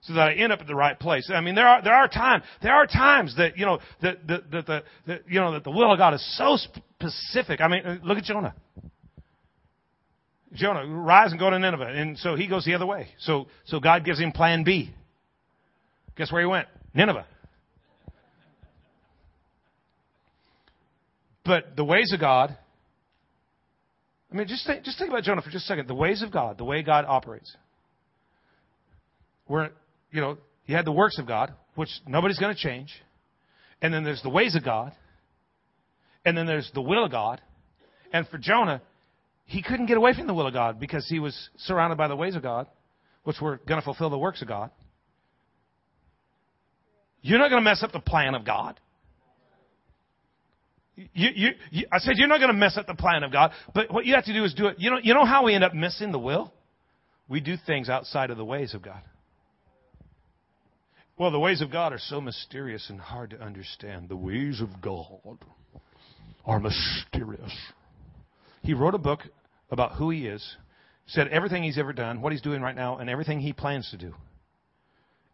so 0.01 0.13
that 0.13 0.29
I 0.29 0.33
end 0.33 0.53
up 0.53 0.61
at 0.61 0.67
the 0.67 0.75
right 0.75 0.97
place. 0.97 1.29
I 1.33 1.41
mean, 1.41 1.55
there 1.55 1.67
are 1.67 1.81
there 1.81 1.93
are 1.93 2.07
times 2.07 2.43
there 2.61 2.73
are 2.73 2.87
times 2.87 3.35
that 3.35 3.57
you 3.57 3.65
know 3.65 3.79
that 4.01 4.25
that, 4.27 4.51
that 4.51 4.65
the 4.65 4.83
that, 5.05 5.21
you 5.27 5.39
know 5.41 5.51
that 5.51 5.65
the 5.65 5.71
will 5.71 5.91
of 5.91 5.97
God 5.97 6.13
is 6.13 6.37
so 6.37 6.57
specific. 6.57 7.59
I 7.59 7.67
mean, 7.67 7.85
uh, 7.85 7.97
look 8.03 8.17
at 8.17 8.23
Jonah. 8.23 8.55
Jonah, 10.57 10.85
rise 10.85 11.31
and 11.31 11.39
go 11.39 11.49
to 11.49 11.57
Nineveh, 11.57 11.87
and 11.87 12.17
so 12.17 12.35
he 12.35 12.47
goes 12.47 12.65
the 12.65 12.73
other 12.73 12.85
way. 12.85 13.07
So 13.19 13.47
so 13.65 13.79
God 13.79 14.03
gives 14.03 14.19
him 14.19 14.31
Plan 14.31 14.63
B. 14.63 14.93
Guess 16.17 16.31
where 16.31 16.41
he 16.41 16.47
went? 16.47 16.67
Nineveh. 16.93 17.25
But 21.45 21.77
the 21.77 21.85
ways 21.85 22.11
of 22.13 22.19
God, 22.19 22.57
I 24.31 24.35
mean, 24.35 24.47
just 24.47 24.67
think, 24.67 24.83
just 24.83 24.97
think 24.99 25.09
about 25.09 25.23
Jonah 25.23 25.41
for 25.41 25.49
just 25.49 25.63
a 25.63 25.67
second. 25.67 25.87
The 25.87 25.95
ways 25.95 26.21
of 26.21 26.31
God, 26.31 26.57
the 26.57 26.65
way 26.65 26.83
God 26.83 27.05
operates. 27.07 27.55
Where, 29.45 29.69
you 30.11 30.19
know, 30.19 30.37
you 30.65 30.75
had 30.75 30.83
the 30.83 30.91
works 30.91 31.17
of 31.17 31.25
God, 31.25 31.53
which 31.75 31.89
nobody's 32.05 32.37
going 32.37 32.53
to 32.53 32.61
change. 32.61 32.91
And 33.81 33.93
then 33.93 34.03
there's 34.03 34.21
the 34.21 34.29
ways 34.29 34.55
of 34.55 34.65
God. 34.65 34.91
And 36.25 36.37
then 36.37 36.45
there's 36.45 36.69
the 36.73 36.81
will 36.81 37.05
of 37.05 37.11
God. 37.11 37.39
And 38.11 38.27
for 38.27 38.37
Jonah, 38.37 38.81
he 39.47 39.63
couldn't 39.63 39.85
get 39.85 39.97
away 39.97 40.13
from 40.13 40.27
the 40.27 40.33
will 40.33 40.45
of 40.45 40.53
God 40.53 40.79
because 40.79 41.07
he 41.07 41.19
was 41.19 41.49
surrounded 41.57 41.97
by 41.97 42.09
the 42.09 42.15
ways 42.15 42.35
of 42.35 42.43
God, 42.43 42.67
which 43.23 43.37
were 43.41 43.57
going 43.65 43.79
to 43.79 43.85
fulfill 43.85 44.09
the 44.09 44.17
works 44.17 44.41
of 44.41 44.47
God. 44.47 44.69
You're 47.21 47.39
not 47.39 47.49
going 47.49 47.61
to 47.61 47.69
mess 47.69 47.81
up 47.81 47.93
the 47.93 47.99
plan 47.99 48.35
of 48.35 48.45
God. 48.45 48.79
You, 50.95 51.05
you, 51.13 51.49
you, 51.71 51.87
I 51.91 51.99
said 51.99 52.15
you're 52.17 52.27
not 52.27 52.39
going 52.39 52.51
to 52.51 52.57
mess 52.57 52.77
up 52.77 52.87
the 52.87 52.95
plan 52.95 53.23
of 53.23 53.31
God, 53.31 53.51
but 53.73 53.91
what 53.91 54.05
you 54.05 54.15
have 54.15 54.25
to 54.25 54.33
do 54.33 54.43
is 54.43 54.53
do 54.53 54.67
it. 54.67 54.77
You 54.79 54.91
know, 54.91 54.97
you 55.01 55.13
know 55.13 55.25
how 55.25 55.45
we 55.45 55.53
end 55.53 55.63
up 55.63 55.73
missing 55.73 56.11
the 56.11 56.19
will? 56.19 56.51
We 57.29 57.39
do 57.39 57.55
things 57.65 57.87
outside 57.87 58.31
of 58.31 58.37
the 58.37 58.45
ways 58.45 58.73
of 58.73 58.81
God. 58.81 59.01
Well, 61.17 61.31
the 61.31 61.39
ways 61.39 61.61
of 61.61 61.71
God 61.71 61.93
are 61.93 61.99
so 61.99 62.19
mysterious 62.19 62.89
and 62.89 62.99
hard 62.99 63.29
to 63.29 63.41
understand. 63.41 64.09
The 64.09 64.17
ways 64.17 64.61
of 64.61 64.81
God 64.81 65.37
are 66.45 66.59
mysterious. 66.59 67.51
He 68.67 68.75
wrote 68.75 68.93
a 68.93 68.99
book 68.99 69.21
about 69.71 69.93
who 69.93 70.11
he 70.11 70.27
is, 70.27 70.57
said 71.07 71.27
everything 71.29 71.63
he's 71.63 71.79
ever 71.79 71.93
done, 71.93 72.21
what 72.21 72.31
he's 72.31 72.41
doing 72.41 72.61
right 72.61 72.75
now, 72.75 72.99
and 72.99 73.09
everything 73.09 73.39
he 73.39 73.51
plans 73.51 73.89
to 73.89 73.97
do. 73.97 74.13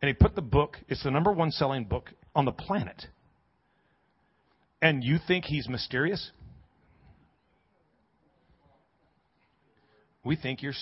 And 0.02 0.08
he 0.08 0.13
put 0.13 0.36
the 0.36 0.41
book, 0.41 0.78
it's 0.88 1.04
the 1.04 1.12
number 1.12 1.34
one 1.34 1.52
selling 1.52 1.84
book 1.84 2.12
on 2.34 2.46
the 2.46 2.54
planet 2.54 3.08
and 4.84 5.04
you 5.04 5.17
think 5.28 5.46
he's 5.46 5.67
mysterious? 5.69 6.32
we 10.26 10.36
think 10.38 10.62
you're 10.62 10.74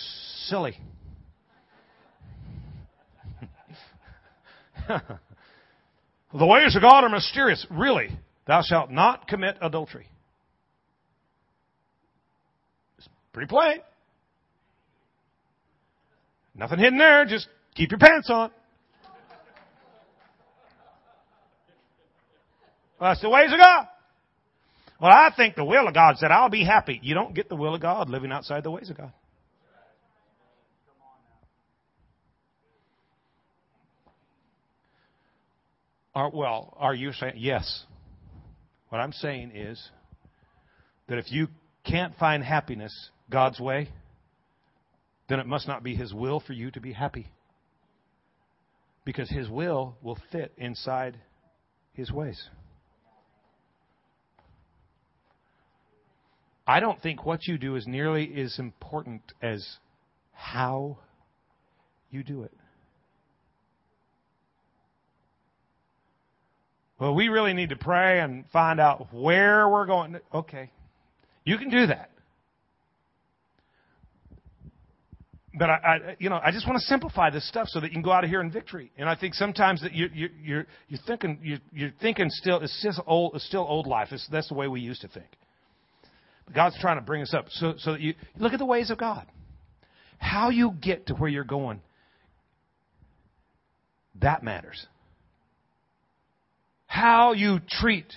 silly. 0.46 0.78
the 4.88 6.46
ways 6.46 6.76
of 6.76 6.82
God 6.82 7.04
are 7.04 7.10
mysterious. 7.10 7.66
Really, 7.72 8.10
thou 8.46 8.62
shalt 8.62 8.92
not 8.92 9.28
commit 9.28 9.58
adultery. 9.62 10.08
It's 12.98 13.08
pretty 13.34 13.48
plain. 13.48 13.80
Nothing 16.56 16.80
hidden 16.80 16.98
there. 16.98 17.26
Just 17.26 17.48
keep 17.76 17.92
your 17.92 18.00
pants 18.00 18.30
on. 18.30 18.52
Well, 23.00 23.12
that's 23.12 23.22
the 23.22 23.30
ways 23.30 23.52
of 23.52 23.58
God. 23.58 23.88
Well, 25.02 25.12
I 25.12 25.32
think 25.36 25.56
the 25.56 25.66
will 25.66 25.88
of 25.88 25.94
God 25.96 26.18
said, 26.18 26.30
I'll 26.30 26.50
be 26.50 26.64
happy. 26.64 27.00
You 27.02 27.16
don't 27.16 27.34
get 27.34 27.50
the 27.50 27.56
will 27.56 27.74
of 27.74 27.82
God 27.82 28.10
living 28.10 28.32
outside 28.32 28.64
the 28.64 28.70
ways 28.70 28.92
of 28.92 28.98
God. 28.98 29.12
Are, 36.14 36.30
well, 36.30 36.76
are 36.78 36.94
you 36.94 37.14
saying, 37.14 37.36
yes. 37.38 37.86
What 38.90 39.00
I'm 39.00 39.14
saying 39.14 39.54
is 39.56 39.82
that 41.08 41.18
if 41.18 41.32
you 41.32 41.48
can't 41.84 42.16
find 42.18 42.44
happiness 42.44 43.10
God's 43.32 43.60
way, 43.60 43.90
then 45.28 45.40
it 45.40 45.48
must 45.48 45.68
not 45.68 45.84
be 45.84 45.96
His 45.96 46.14
will 46.14 46.40
for 46.40 46.54
you 46.54 46.70
to 46.72 46.82
be 46.82 46.92
happy. 46.92 47.32
Because 49.06 49.30
His 49.30 49.50
will 49.50 49.96
will 50.04 50.18
fit 50.32 50.54
inside 50.58 51.18
His 51.94 52.12
ways. 52.12 52.50
I 56.68 56.80
don't 56.80 57.02
think 57.02 57.26
what 57.26 57.48
you 57.48 57.58
do 57.58 57.76
is 57.76 57.88
nearly 57.88 58.32
as 58.40 58.60
important 58.60 59.22
as 59.42 59.66
how 60.34 61.00
you 62.12 62.24
do 62.24 62.44
it. 62.44 62.54
Well, 67.00 67.16
we 67.16 67.30
really 67.30 67.54
need 67.54 67.70
to 67.70 67.76
pray 67.76 68.20
and 68.20 68.46
find 68.54 68.80
out 68.80 69.12
where 69.12 69.68
we're 69.68 69.88
going. 69.88 70.20
Okay. 70.32 70.70
You 71.44 71.58
can 71.58 71.70
do 71.70 71.88
that. 71.88 72.12
But 75.54 75.70
I, 75.70 75.74
I, 75.74 76.16
you 76.18 76.30
know, 76.30 76.40
I 76.42 76.52
just 76.52 76.66
want 76.66 76.80
to 76.80 76.86
simplify 76.86 77.30
this 77.30 77.48
stuff 77.48 77.68
so 77.68 77.82
that 77.82 77.88
you 77.88 77.94
can 77.94 78.02
go 78.02 78.12
out 78.12 78.24
of 78.24 78.30
here 78.30 78.40
in 78.40 78.52
victory. 78.52 78.92
And 78.98 79.10
I 79.10 79.16
think 79.16 79.34
sometimes 79.34 79.82
that 79.82 79.92
you, 79.94 80.10
you, 80.14 80.30
you're, 80.42 80.66
you're 80.88 81.00
thinking, 81.06 81.40
you're, 81.44 81.60
you're 81.74 81.92
thinking 82.00 82.30
still, 82.30 82.60
it's 82.62 82.78
still 82.80 83.04
old, 83.06 83.36
it's 83.36 83.46
still 83.46 83.66
old 83.68 83.86
life. 83.86 84.10
It's, 84.12 84.28
that's 84.32 84.48
the 84.48 84.54
way 84.54 84.68
we 84.68 84.80
used 84.80 85.02
to 85.02 85.10
think. 85.10 85.28
But 86.46 86.56
God's 86.56 86.80
trying 86.80 86.98
to 86.98 87.02
bring 87.02 87.22
us 87.22 87.34
up 87.34 87.46
so, 87.50 87.74
so 87.78 87.94
that 87.94 88.02
you 88.02 88.14
look 88.38 88.54
at 88.54 88.60
the 88.60 88.66
ways 88.66 88.92
of 88.92 88.98
God. 88.98 89.28
How 90.20 90.50
you 90.52 90.72
get 90.80 91.08
to 91.08 91.16
where 91.16 91.30
you're 91.30 91.44
going, 91.44 91.82
that 94.22 94.44
matters 94.44 94.86
how 96.92 97.32
you 97.32 97.62
treat 97.70 98.14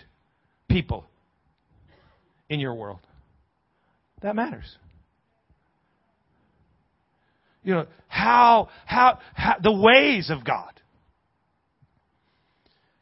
people 0.69 1.05
in 2.49 2.59
your 2.59 2.75
world. 2.75 2.99
That 4.21 4.35
matters. 4.35 4.77
You 7.65 7.75
know, 7.75 7.87
how, 8.09 8.69
how, 8.87 9.19
how 9.35 9.57
the 9.61 9.73
ways 9.73 10.31
of 10.31 10.45
God. 10.45 10.71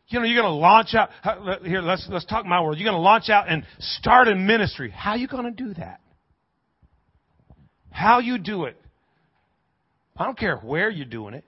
You 0.09 0.21
know, 0.21 0.27
you're 0.27 0.43
going 0.43 0.53
to 0.53 0.59
launch 0.59 0.95
out, 0.95 1.11
here, 1.65 1.81
let's, 1.81 2.07
let's 2.11 2.27
talk 2.27 2.45
my 2.45 2.61
world. 2.61 2.79
You're 2.79 2.89
going 2.91 2.99
to 2.99 3.03
launch 3.03 3.31
out 3.31 3.49
and 3.49 3.65
start 3.79 4.29
a 4.29 4.35
ministry. 4.35 4.91
How 4.91 5.13
are 5.13 5.17
you 5.17 5.27
going 5.27 5.45
to 5.45 5.51
do 5.51 5.75
that? 5.75 6.01
How 7.91 8.21
you 8.21 8.39
do 8.39 8.65
it. 8.65 8.77
I 10.17 10.25
don't 10.25 10.39
care 10.39 10.59
where 10.59 10.91
you're 10.91 11.07
doing 11.07 11.35
it. 11.35 11.45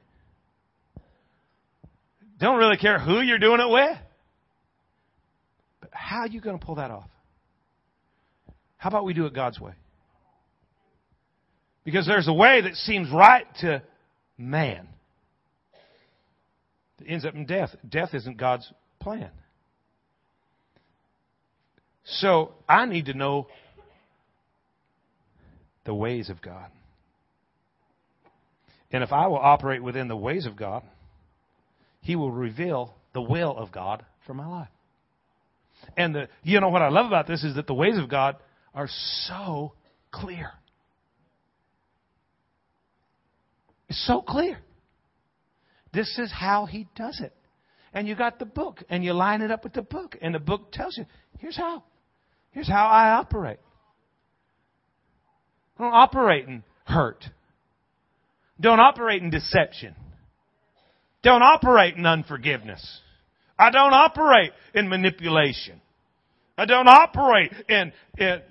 Don't 2.41 2.59
really 2.59 2.79
care 2.79 2.99
who 2.99 3.21
you're 3.21 3.39
doing 3.39 3.61
it 3.61 3.71
with. 3.71 3.99
But 5.81 5.91
how 5.93 6.21
are 6.21 6.27
you 6.27 6.41
going 6.41 6.59
to 6.59 6.65
pull 6.65 6.77
that 6.77 6.91
off? 6.91 7.09
How 8.79 8.89
about 8.89 9.05
we 9.05 9.15
do 9.15 9.27
it 9.27 9.35
God's 9.35 9.61
way? 9.61 9.73
Because 11.85 12.07
there's 12.07 12.29
a 12.29 12.33
way 12.33 12.63
that 12.63 12.75
seems 12.77 13.11
right 13.11 13.47
to 13.61 13.83
man 14.39 14.89
that 16.99 17.07
ends 17.07 17.25
up 17.25 17.35
in 17.35 17.47
death. 17.47 17.71
Death 17.89 18.15
isn't 18.15 18.39
God's 18.39 18.71
plan. 19.01 19.31
So 22.05 22.53
I 22.69 22.87
need 22.87 23.07
to 23.07 23.15
know 23.15 23.49
the 25.85 25.95
ways 25.95 26.31
of 26.31 26.41
God. 26.41 26.71
And 28.91 29.03
if 29.03 29.13
I 29.13 29.27
will 29.27 29.39
operate 29.39 29.83
within 29.83 30.09
the 30.09 30.17
ways 30.17 30.47
of 30.47 30.57
God, 30.57 30.83
He 32.01 32.17
will 32.17 32.31
reveal 32.31 32.95
the 33.13 33.23
will 33.23 33.57
of 33.57 33.73
God 33.73 34.05
for 34.27 34.35
my 34.35 34.47
life. 34.47 34.69
And 35.97 36.15
the, 36.15 36.29
you 36.43 36.61
know 36.61 36.69
what 36.69 36.83
I 36.83 36.89
love 36.89 37.07
about 37.07 37.27
this 37.27 37.45
is 37.45 37.57
that 37.57 37.67
the 37.67 37.75
ways 37.75 37.99
of 37.99 38.09
God 38.09 38.37
are 38.75 38.89
so 39.27 39.73
clear. 40.11 40.51
It's 43.95 44.07
so 44.09 44.21
clear. 44.23 44.59
This 45.93 46.19
is 46.19 46.33
how 46.33 46.67
he 46.67 46.89
does 46.97 47.21
it. 47.21 47.33
And 47.93 48.09
you 48.09 48.17
got 48.17 48.41
the 48.41 48.45
book, 48.45 48.83
and 48.89 49.05
you 49.05 49.13
line 49.13 49.41
it 49.41 49.53
up 49.53 49.63
with 49.63 49.73
the 49.73 49.83
book, 49.83 50.17
and 50.21 50.35
the 50.35 50.41
book 50.41 50.73
tells 50.73 50.99
you, 50.99 51.07
here's 51.39 51.57
how. 51.57 51.85
Here's 52.51 52.67
how 52.67 52.87
I 52.87 53.13
operate. 53.13 53.61
I 55.79 55.85
don't 55.85 55.95
operate 55.95 56.49
in 56.49 56.65
hurt. 56.85 57.25
Don't 58.61 58.81
operate 58.81 59.23
in 59.23 59.31
deception. 59.31 59.95
Don't 61.23 61.43
operate 61.43 61.95
in 61.95 62.05
unforgiveness. 62.05 63.01
I 63.57 63.71
don't 63.71 63.93
operate 63.93 64.51
in 64.75 64.89
manipulation. 64.89 65.81
I 66.59 66.67
don't 66.67 66.89
operate 66.89 67.53
in, 67.69 67.93
in 68.19 68.43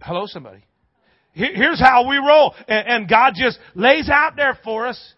hello 0.00 0.26
somebody. 0.26 0.62
Here's 1.32 1.80
how 1.80 2.08
we 2.08 2.16
roll. 2.16 2.54
And, 2.68 3.08
God 3.08 3.34
just 3.36 3.58
lays 3.74 4.08
out 4.08 4.36
there 4.36 4.58
for 4.64 4.86
us 4.86 5.14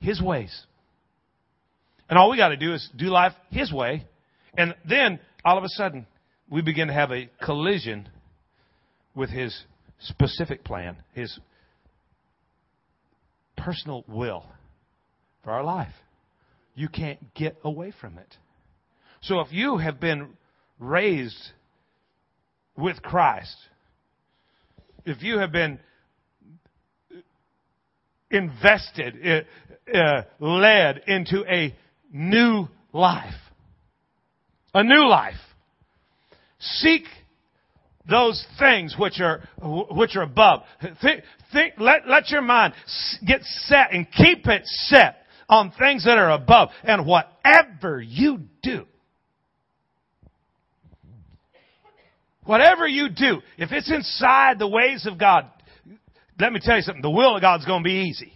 His 0.00 0.20
ways. 0.20 0.66
And 2.08 2.18
all 2.18 2.30
we 2.30 2.36
got 2.36 2.48
to 2.48 2.56
do 2.56 2.74
is 2.74 2.88
do 2.96 3.06
life 3.06 3.32
His 3.50 3.72
way. 3.72 4.06
And 4.56 4.74
then 4.88 5.20
all 5.44 5.58
of 5.58 5.64
a 5.64 5.68
sudden 5.68 6.06
we 6.48 6.62
begin 6.62 6.88
to 6.88 6.94
have 6.94 7.12
a 7.12 7.30
collision 7.42 8.08
with 9.14 9.30
His 9.30 9.56
specific 10.00 10.64
plan, 10.64 10.96
His 11.14 11.38
personal 13.56 14.04
will 14.08 14.46
for 15.44 15.52
our 15.52 15.62
life. 15.62 15.92
You 16.74 16.88
can't 16.88 17.34
get 17.34 17.56
away 17.62 17.92
from 18.00 18.18
it. 18.18 18.36
So 19.22 19.40
if 19.40 19.52
you 19.52 19.76
have 19.76 20.00
been 20.00 20.30
raised 20.78 21.50
with 22.76 23.02
Christ, 23.02 23.54
if 25.04 25.22
you 25.22 25.38
have 25.38 25.52
been 25.52 25.78
invested, 28.30 29.46
uh, 29.92 29.96
uh, 29.96 30.22
led 30.38 31.02
into 31.06 31.44
a 31.46 31.74
new 32.12 32.68
life, 32.92 33.34
a 34.74 34.84
new 34.84 35.06
life, 35.06 35.34
seek 36.58 37.04
those 38.08 38.44
things 38.58 38.94
which 38.98 39.20
are 39.20 39.48
which 39.92 40.16
are 40.16 40.22
above. 40.22 40.62
Think, 41.02 41.22
think, 41.52 41.74
let, 41.78 42.08
let 42.08 42.30
your 42.30 42.42
mind 42.42 42.74
get 43.26 43.42
set 43.42 43.92
and 43.92 44.06
keep 44.10 44.46
it 44.46 44.62
set 44.64 45.16
on 45.48 45.72
things 45.78 46.04
that 46.04 46.18
are 46.18 46.30
above. 46.30 46.70
And 46.84 47.06
whatever 47.06 48.00
you 48.00 48.40
do, 48.62 48.86
whatever 52.44 52.86
you 52.86 53.08
do, 53.08 53.40
if 53.58 53.72
it's 53.72 53.90
inside 53.90 54.58
the 54.58 54.68
ways 54.68 55.06
of 55.06 55.18
God, 55.18 55.46
let 56.38 56.52
me 56.52 56.60
tell 56.62 56.76
you 56.76 56.82
something, 56.82 57.02
the 57.02 57.10
will 57.10 57.36
of 57.36 57.42
God's 57.42 57.66
going 57.66 57.82
to 57.82 57.88
be 57.88 58.08
easy. 58.08 58.32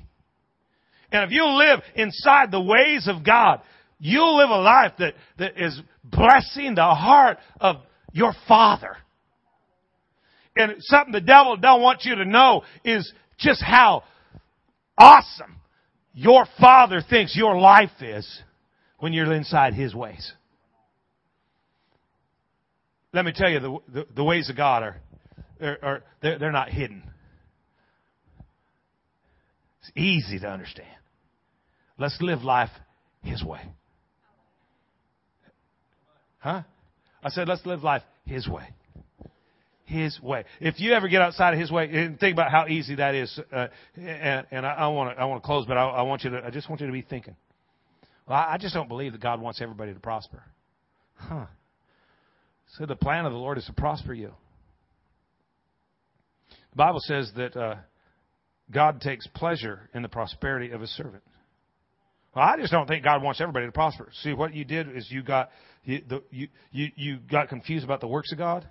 And 1.11 1.25
if 1.25 1.31
you 1.31 1.47
live 1.47 1.81
inside 1.95 2.51
the 2.51 2.61
ways 2.61 3.09
of 3.09 3.25
God, 3.25 3.61
you'll 3.99 4.37
live 4.37 4.51
a 4.51 4.61
life 4.61 4.93
that, 4.99 5.15
that 5.39 5.63
is 5.63 5.81
blessing 6.03 6.75
the 6.75 6.83
heart 6.83 7.39
of 7.61 7.77
your 8.13 8.35
Father. 8.47 8.97
And 10.57 10.75
something 10.81 11.13
the 11.13 11.21
devil 11.21 11.57
don't 11.57 11.83
want 11.83 12.05
you 12.05 12.17
to 12.17 12.25
know 12.25 12.63
is 12.85 13.13
just 13.39 13.63
how 13.63 14.05
awesome 14.99 15.57
your 16.13 16.47
Father 16.61 17.01
thinks 17.09 17.37
your 17.37 17.59
life 17.59 17.91
is 18.01 18.43
when 18.99 19.13
you're 19.13 19.33
inside 19.33 19.75
His 19.75 19.95
ways. 19.95 20.33
Let 23.15 23.25
me 23.25 23.33
tell 23.33 23.49
you, 23.49 23.61
the, 23.61 23.79
the, 23.93 24.07
the 24.17 24.25
ways 24.25 24.51
of 24.51 24.57
God 24.57 24.83
are, 24.83 24.97
are, 25.63 25.79
are 25.83 26.03
they're, 26.21 26.37
they're 26.37 26.53
not 26.53 26.69
hidden. 26.69 27.05
It's 29.81 29.93
easy 29.97 30.41
to 30.41 30.49
understand. 30.49 30.89
Let's 31.97 32.19
live 32.21 32.43
life 32.43 32.71
His 33.23 33.43
way. 33.45 33.61
Huh? 36.39 36.63
I 37.23 37.31
said, 37.31 37.47
let's 37.47 37.65
live 37.65 37.85
life 37.85 38.03
His 38.27 38.49
way. 38.49 38.69
His 39.85 40.21
way. 40.21 40.45
If 40.61 40.81
you 40.81 40.93
ever 40.93 41.07
get 41.07 41.23
outside 41.23 41.55
of 41.55 41.61
His 41.61 41.71
way, 41.71 41.89
and 41.93 42.19
think 42.19 42.33
about 42.33 42.51
how 42.51 42.67
easy 42.67 42.97
that 42.97 43.15
is. 43.15 43.39
Uh, 43.53 43.69
and, 43.97 44.45
and 44.51 44.67
I 44.67 44.89
want 44.89 45.15
to 45.15 45.23
I 45.23 45.27
want 45.27 45.41
to 45.41 45.47
close, 45.47 45.67
but 45.67 45.77
I, 45.77 45.85
I 45.85 46.03
want 46.03 46.25
you 46.25 46.31
to 46.31 46.45
I 46.45 46.51
just 46.51 46.69
want 46.69 46.81
you 46.81 46.89
to 46.89 46.93
be 46.93 47.03
thinking. 47.03 47.37
Well, 48.27 48.39
I 48.39 48.57
just 48.59 48.75
don't 48.75 48.89
believe 48.89 49.13
that 49.13 49.21
God 49.21 49.41
wants 49.41 49.61
everybody 49.61 49.95
to 49.95 50.01
prosper. 50.01 50.43
Huh. 51.15 51.47
So 52.79 52.87
the 52.87 52.97
plan 52.97 53.25
of 53.25 53.33
the 53.33 53.39
Lord 53.39 53.57
is 53.59 53.65
to 53.67 53.73
prosper 53.73 54.15
you. 54.15 54.33
The 56.71 56.77
Bible 56.77 57.01
says 57.03 57.31
that 57.37 57.57
uh, 57.57 57.77
God 58.71 59.01
takes 59.01 59.27
pleasure 59.29 59.89
in 59.95 60.03
the 60.03 60.09
prosperity 60.09 60.73
of 60.73 60.81
His 60.81 60.91
servant. 60.91 61.23
Well, 62.35 62.45
I 62.45 62.57
just 62.57 62.73
don't 62.73 62.89
think 62.89 63.05
God 63.05 63.23
wants 63.23 63.41
everybody 63.41 63.67
to 63.67 63.73
prosper. 63.73 64.09
See, 64.23 64.33
what 64.33 64.55
you 64.55 64.65
did 64.65 64.95
is 64.97 65.07
you 65.09 65.23
got 65.23 65.51
you, 65.85 66.03
the, 66.09 66.23
you, 66.31 66.49
you, 66.73 66.89
you 66.97 67.19
got 67.31 67.49
confused 67.49 67.85
about 67.85 68.01
the 68.01 68.09
works 68.09 68.33
of 68.33 68.39
God, 68.39 68.67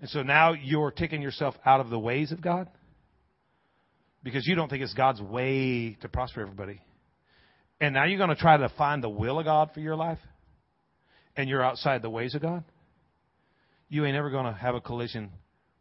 and 0.00 0.08
so 0.08 0.22
now 0.22 0.52
you're 0.52 0.92
taking 0.92 1.22
yourself 1.22 1.56
out 1.66 1.80
of 1.80 1.90
the 1.90 1.98
ways 1.98 2.30
of 2.30 2.40
God 2.40 2.68
because 4.22 4.46
you 4.46 4.54
don't 4.54 4.68
think 4.68 4.82
it's 4.82 4.94
God's 4.94 5.20
way 5.20 5.96
to 6.02 6.08
prosper 6.08 6.42
everybody. 6.42 6.80
And 7.80 7.94
now 7.94 8.04
you're 8.04 8.18
going 8.18 8.30
to 8.30 8.36
try 8.36 8.58
to 8.58 8.68
find 8.78 9.02
the 9.02 9.08
will 9.08 9.40
of 9.40 9.46
God 9.46 9.70
for 9.74 9.80
your 9.80 9.96
life, 9.96 10.18
and 11.36 11.48
you're 11.48 11.62
outside 11.62 12.02
the 12.02 12.10
ways 12.10 12.34
of 12.34 12.42
God. 12.42 12.64
You 13.88 14.04
ain't 14.04 14.16
ever 14.16 14.30
going 14.30 14.46
to 14.46 14.52
have 14.52 14.74
a 14.74 14.80
collision 14.80 15.30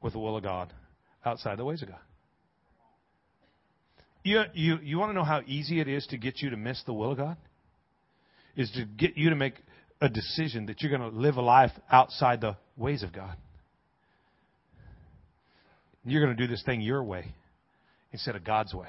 with 0.01 0.13
the 0.13 0.19
will 0.19 0.37
of 0.37 0.43
God 0.43 0.73
outside 1.25 1.57
the 1.57 1.65
ways 1.65 1.81
of 1.81 1.89
God. 1.89 1.99
You, 4.23 4.43
you, 4.53 4.79
you 4.81 4.99
want 4.99 5.11
to 5.11 5.13
know 5.13 5.23
how 5.23 5.41
easy 5.45 5.79
it 5.79 5.87
is 5.87 6.05
to 6.07 6.17
get 6.17 6.41
you 6.41 6.49
to 6.49 6.57
miss 6.57 6.81
the 6.85 6.93
will 6.93 7.11
of 7.11 7.17
God? 7.17 7.37
Is 8.55 8.69
to 8.71 8.85
get 8.85 9.17
you 9.17 9.29
to 9.29 9.35
make 9.35 9.53
a 10.01 10.09
decision 10.09 10.65
that 10.67 10.81
you're 10.81 10.95
going 10.95 11.09
to 11.09 11.17
live 11.17 11.37
a 11.37 11.41
life 11.41 11.71
outside 11.91 12.41
the 12.41 12.55
ways 12.77 13.03
of 13.03 13.13
God. 13.13 13.35
You're 16.05 16.23
going 16.23 16.35
to 16.35 16.41
do 16.41 16.49
this 16.49 16.63
thing 16.63 16.81
your 16.81 17.03
way 17.03 17.33
instead 18.11 18.35
of 18.35 18.43
God's 18.43 18.73
way. 18.73 18.87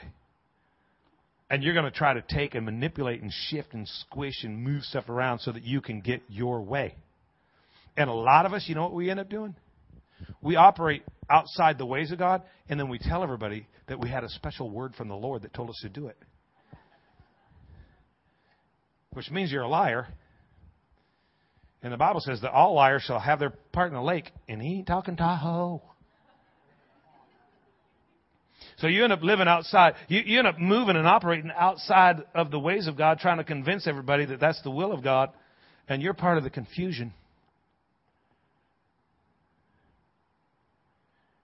And 1.51 1.65
you're 1.65 1.75
going 1.75 1.85
to 1.85 1.91
try 1.91 2.15
to 2.15 2.23
take 2.23 2.55
and 2.55 2.65
manipulate 2.65 3.21
and 3.23 3.33
shift 3.49 3.75
and 3.75 3.87
squish 3.89 4.45
and 4.45 4.63
move 4.63 4.85
stuff 4.85 5.09
around 5.09 5.41
so 5.41 5.51
that 5.51 5.65
you 5.65 5.81
can 5.81 6.01
get 6.01 6.23
your 6.29 6.63
way. 6.63 6.95
And 7.97 8.09
a 8.09 8.15
lot 8.15 8.47
of 8.47 8.53
us, 8.53 8.65
you 8.69 8.77
know 8.77 8.83
what 8.83 8.95
we 8.95 9.11
end 9.11 9.19
up 9.19 9.29
doing? 9.29 9.57
We 10.41 10.55
operate 10.55 11.03
outside 11.29 11.77
the 11.77 11.87
ways 11.87 12.13
of 12.13 12.19
God, 12.19 12.43
and 12.69 12.79
then 12.79 12.89
we 12.89 12.99
tell 12.99 13.23
everybody 13.23 13.67
that 13.89 13.99
we 13.99 14.09
had 14.09 14.23
a 14.23 14.29
special 14.29 14.71
word 14.71 14.95
from 14.95 15.09
the 15.09 15.17
Lord 15.17 15.43
that 15.43 15.53
told 15.53 15.71
us 15.71 15.79
to 15.83 15.89
do 15.89 16.07
it. 16.07 16.17
Which 19.13 19.31
means 19.31 19.51
you're 19.51 19.63
a 19.63 19.69
liar. 19.69 20.07
And 21.83 21.93
the 21.93 21.97
Bible 21.97 22.21
says 22.21 22.43
that 22.43 22.53
all 22.53 22.75
liars 22.75 23.03
shall 23.03 23.19
have 23.19 23.41
their 23.41 23.51
part 23.73 23.89
in 23.89 23.95
the 23.95 24.03
lake, 24.03 24.31
and 24.49 24.63
he 24.63 24.77
ain't 24.77 24.87
talking 24.87 25.17
Tahoe. 25.17 25.83
So 28.81 28.87
you 28.87 29.05
end 29.05 29.13
up 29.13 29.23
living 29.23 29.47
outside. 29.47 29.95
You, 30.09 30.23
you 30.25 30.39
end 30.39 30.49
up 30.49 30.59
moving 30.59 30.97
and 30.97 31.07
operating 31.07 31.51
outside 31.55 32.23
of 32.35 32.51
the 32.51 32.59
ways 32.59 32.87
of 32.87 32.97
God, 32.97 33.19
trying 33.19 33.37
to 33.37 33.45
convince 33.45 33.87
everybody 33.87 34.25
that 34.25 34.41
that's 34.41 34.61
the 34.63 34.71
will 34.71 34.93
of 34.93 35.05
God, 35.05 35.31
and 35.87 36.01
you're 36.01 36.15
part 36.15 36.39
of 36.39 36.45
the 36.45 36.51
confusion. 36.51 37.13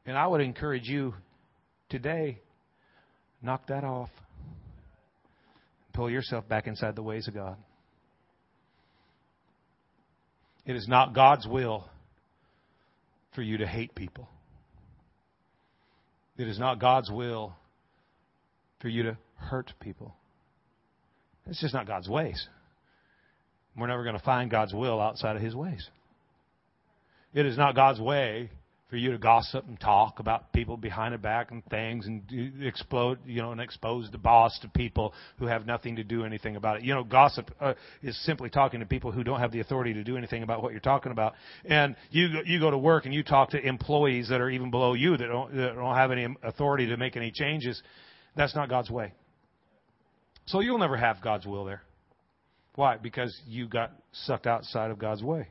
And 0.07 0.17
I 0.17 0.27
would 0.27 0.41
encourage 0.41 0.89
you 0.89 1.15
today, 1.91 2.39
knock 3.43 3.67
that 3.67 3.85
off. 3.85 4.11
Pull 5.93 6.11
yourself 6.11 6.49
back 6.49 6.67
inside 6.67 6.97
the 6.97 7.03
ways 7.03 7.29
of 7.29 7.35
God. 7.35 7.57
It 10.65 10.75
is 10.75 10.89
not 10.89 11.15
God's 11.15 11.47
will 11.47 11.85
for 13.35 13.43
you 13.43 13.59
to 13.59 13.67
hate 13.67 13.95
people. 13.95 14.29
It 16.39 16.49
is 16.49 16.59
not 16.59 16.79
God's 16.79 17.11
will 17.11 17.55
for 18.81 18.89
you 18.89 19.05
to 19.05 19.17
hurt 19.37 19.73
people. 19.81 20.15
It's 21.47 21.61
just 21.61 21.75
not 21.75 21.87
God's 21.87 22.09
ways. 22.09 22.47
We're 23.77 23.87
never 23.87 24.03
going 24.03 24.17
to 24.17 24.23
find 24.25 24.51
God's 24.51 24.75
will 24.75 25.01
outside 25.01 25.37
of 25.37 25.43
His 25.43 25.55
ways. 25.55 25.89
It 27.35 27.47
is 27.47 27.57
not 27.57 27.75
God's 27.75 28.01
way 28.01 28.51
for 28.89 28.97
you 28.97 29.11
to 29.11 29.19
gossip 29.19 29.67
and 29.67 29.81
talk 29.81 30.21
about 30.21 30.53
people 30.53 30.77
behind 30.77 31.13
their 31.13 31.19
back 31.19 31.51
and 31.51 31.65
things 31.67 32.07
and 32.07 32.23
explode, 32.63 33.19
you 33.27 33.43
know, 33.43 33.51
and 33.51 33.61
expose 33.61 34.09
the 34.13 34.19
boss 34.19 34.57
to 34.61 34.69
people 34.69 35.13
who 35.39 35.47
have 35.47 35.67
nothing 35.67 35.97
to 35.97 36.05
do 36.05 36.25
anything 36.25 36.55
about 36.55 36.77
it. 36.77 36.83
You 36.85 36.95
know, 36.95 37.03
gossip 37.03 37.51
uh, 37.61 37.75
is 38.03 38.17
simply 38.25 38.49
talking 38.49 38.79
to 38.81 38.87
people 38.87 39.11
who 39.11 39.25
don't 39.25 39.41
have 39.41 39.51
the 39.51 39.59
authority 39.59 39.93
to 39.95 40.05
do 40.05 40.17
anything 40.17 40.45
about 40.45 40.63
what 40.63 40.71
you're 40.71 40.81
talking 40.81 41.11
about. 41.11 41.35
And 41.65 41.97
you 42.11 42.29
you 42.45 42.61
go 42.61 42.71
to 42.71 42.79
work 42.79 43.07
and 43.07 43.15
you 43.15 43.25
talk 43.25 43.51
to 43.51 43.61
employees 43.61 44.29
that 44.29 44.41
are 44.41 44.51
even 44.51 44.71
below 44.71 44.95
you 44.95 45.17
that 45.17 45.27
don't 45.27 45.57
that 45.57 45.75
don't 45.75 45.97
have 45.97 46.13
any 46.13 46.29
authority 46.45 46.87
to 46.87 46.97
make 46.97 47.17
any 47.17 47.33
changes. 47.33 47.83
That's 48.37 48.55
not 48.55 48.69
God's 48.69 48.91
way. 48.91 49.15
So 50.47 50.61
you'll 50.61 50.79
never 50.79 50.97
have 50.97 51.21
God's 51.21 51.45
will 51.45 51.65
there. 51.65 51.83
Why? 52.77 52.99
Because 52.99 53.37
you 53.49 53.67
got 53.67 53.91
sucked 54.13 54.47
outside 54.47 54.93
of 54.93 54.99
God's 54.99 55.25
way. 55.25 55.49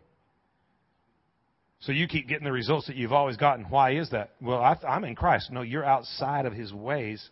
So 1.82 1.91
you 1.91 2.07
keep 2.07 2.28
getting 2.28 2.45
the 2.45 2.51
results 2.51 2.88
that 2.88 2.95
you've 2.95 3.13
always 3.13 3.38
gotten. 3.38 3.65
Why 3.65 3.95
is 3.95 4.09
that? 4.11 4.32
Well, 4.41 4.59
I, 4.59 4.78
am 4.88 5.03
in 5.03 5.15
Christ. 5.15 5.51
No, 5.51 5.61
you're 5.61 5.86
outside 5.86 6.45
of 6.45 6.53
His 6.53 6.73
ways. 6.73 7.30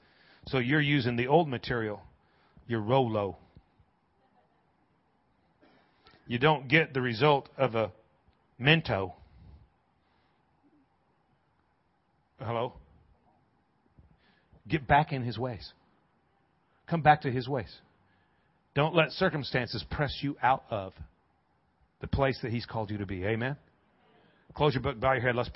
So 0.48 0.60
you're 0.60 0.82
using 0.82 1.16
the 1.16 1.28
old 1.28 1.48
material. 1.48 2.02
You're 2.68 2.82
Rolo. 2.82 3.38
You 6.28 6.40
don't 6.40 6.68
get 6.68 6.94
the 6.94 7.02
result 7.02 7.50
of 7.58 7.76
a 7.76 7.92
Mento. 8.60 9.14
Hello? 12.40 12.74
Get 14.68 14.88
back 14.88 15.12
in 15.12 15.24
His 15.24 15.38
ways. 15.38 15.72
Come 16.90 17.02
back 17.02 17.22
to 17.22 17.32
His 17.32 17.48
ways. 17.48 17.74
Don't 18.76 18.96
let 18.96 19.12
circumstances 19.12 19.84
press 19.90 20.18
you 20.22 20.36
out 20.42 20.64
of 20.70 20.94
the 22.02 22.08
place 22.08 22.40
that 22.42 22.52
He's 22.52 22.66
called 22.66 22.92
you 22.92 22.98
to 23.00 23.06
be. 23.06 23.26
Amen? 23.26 23.58
Close 24.54 24.76
your 24.76 24.84
book, 24.84 25.00
bow 25.00 25.14
your 25.14 25.22
head. 25.22 25.36
Let's 25.36 25.50
pray. 25.50 25.52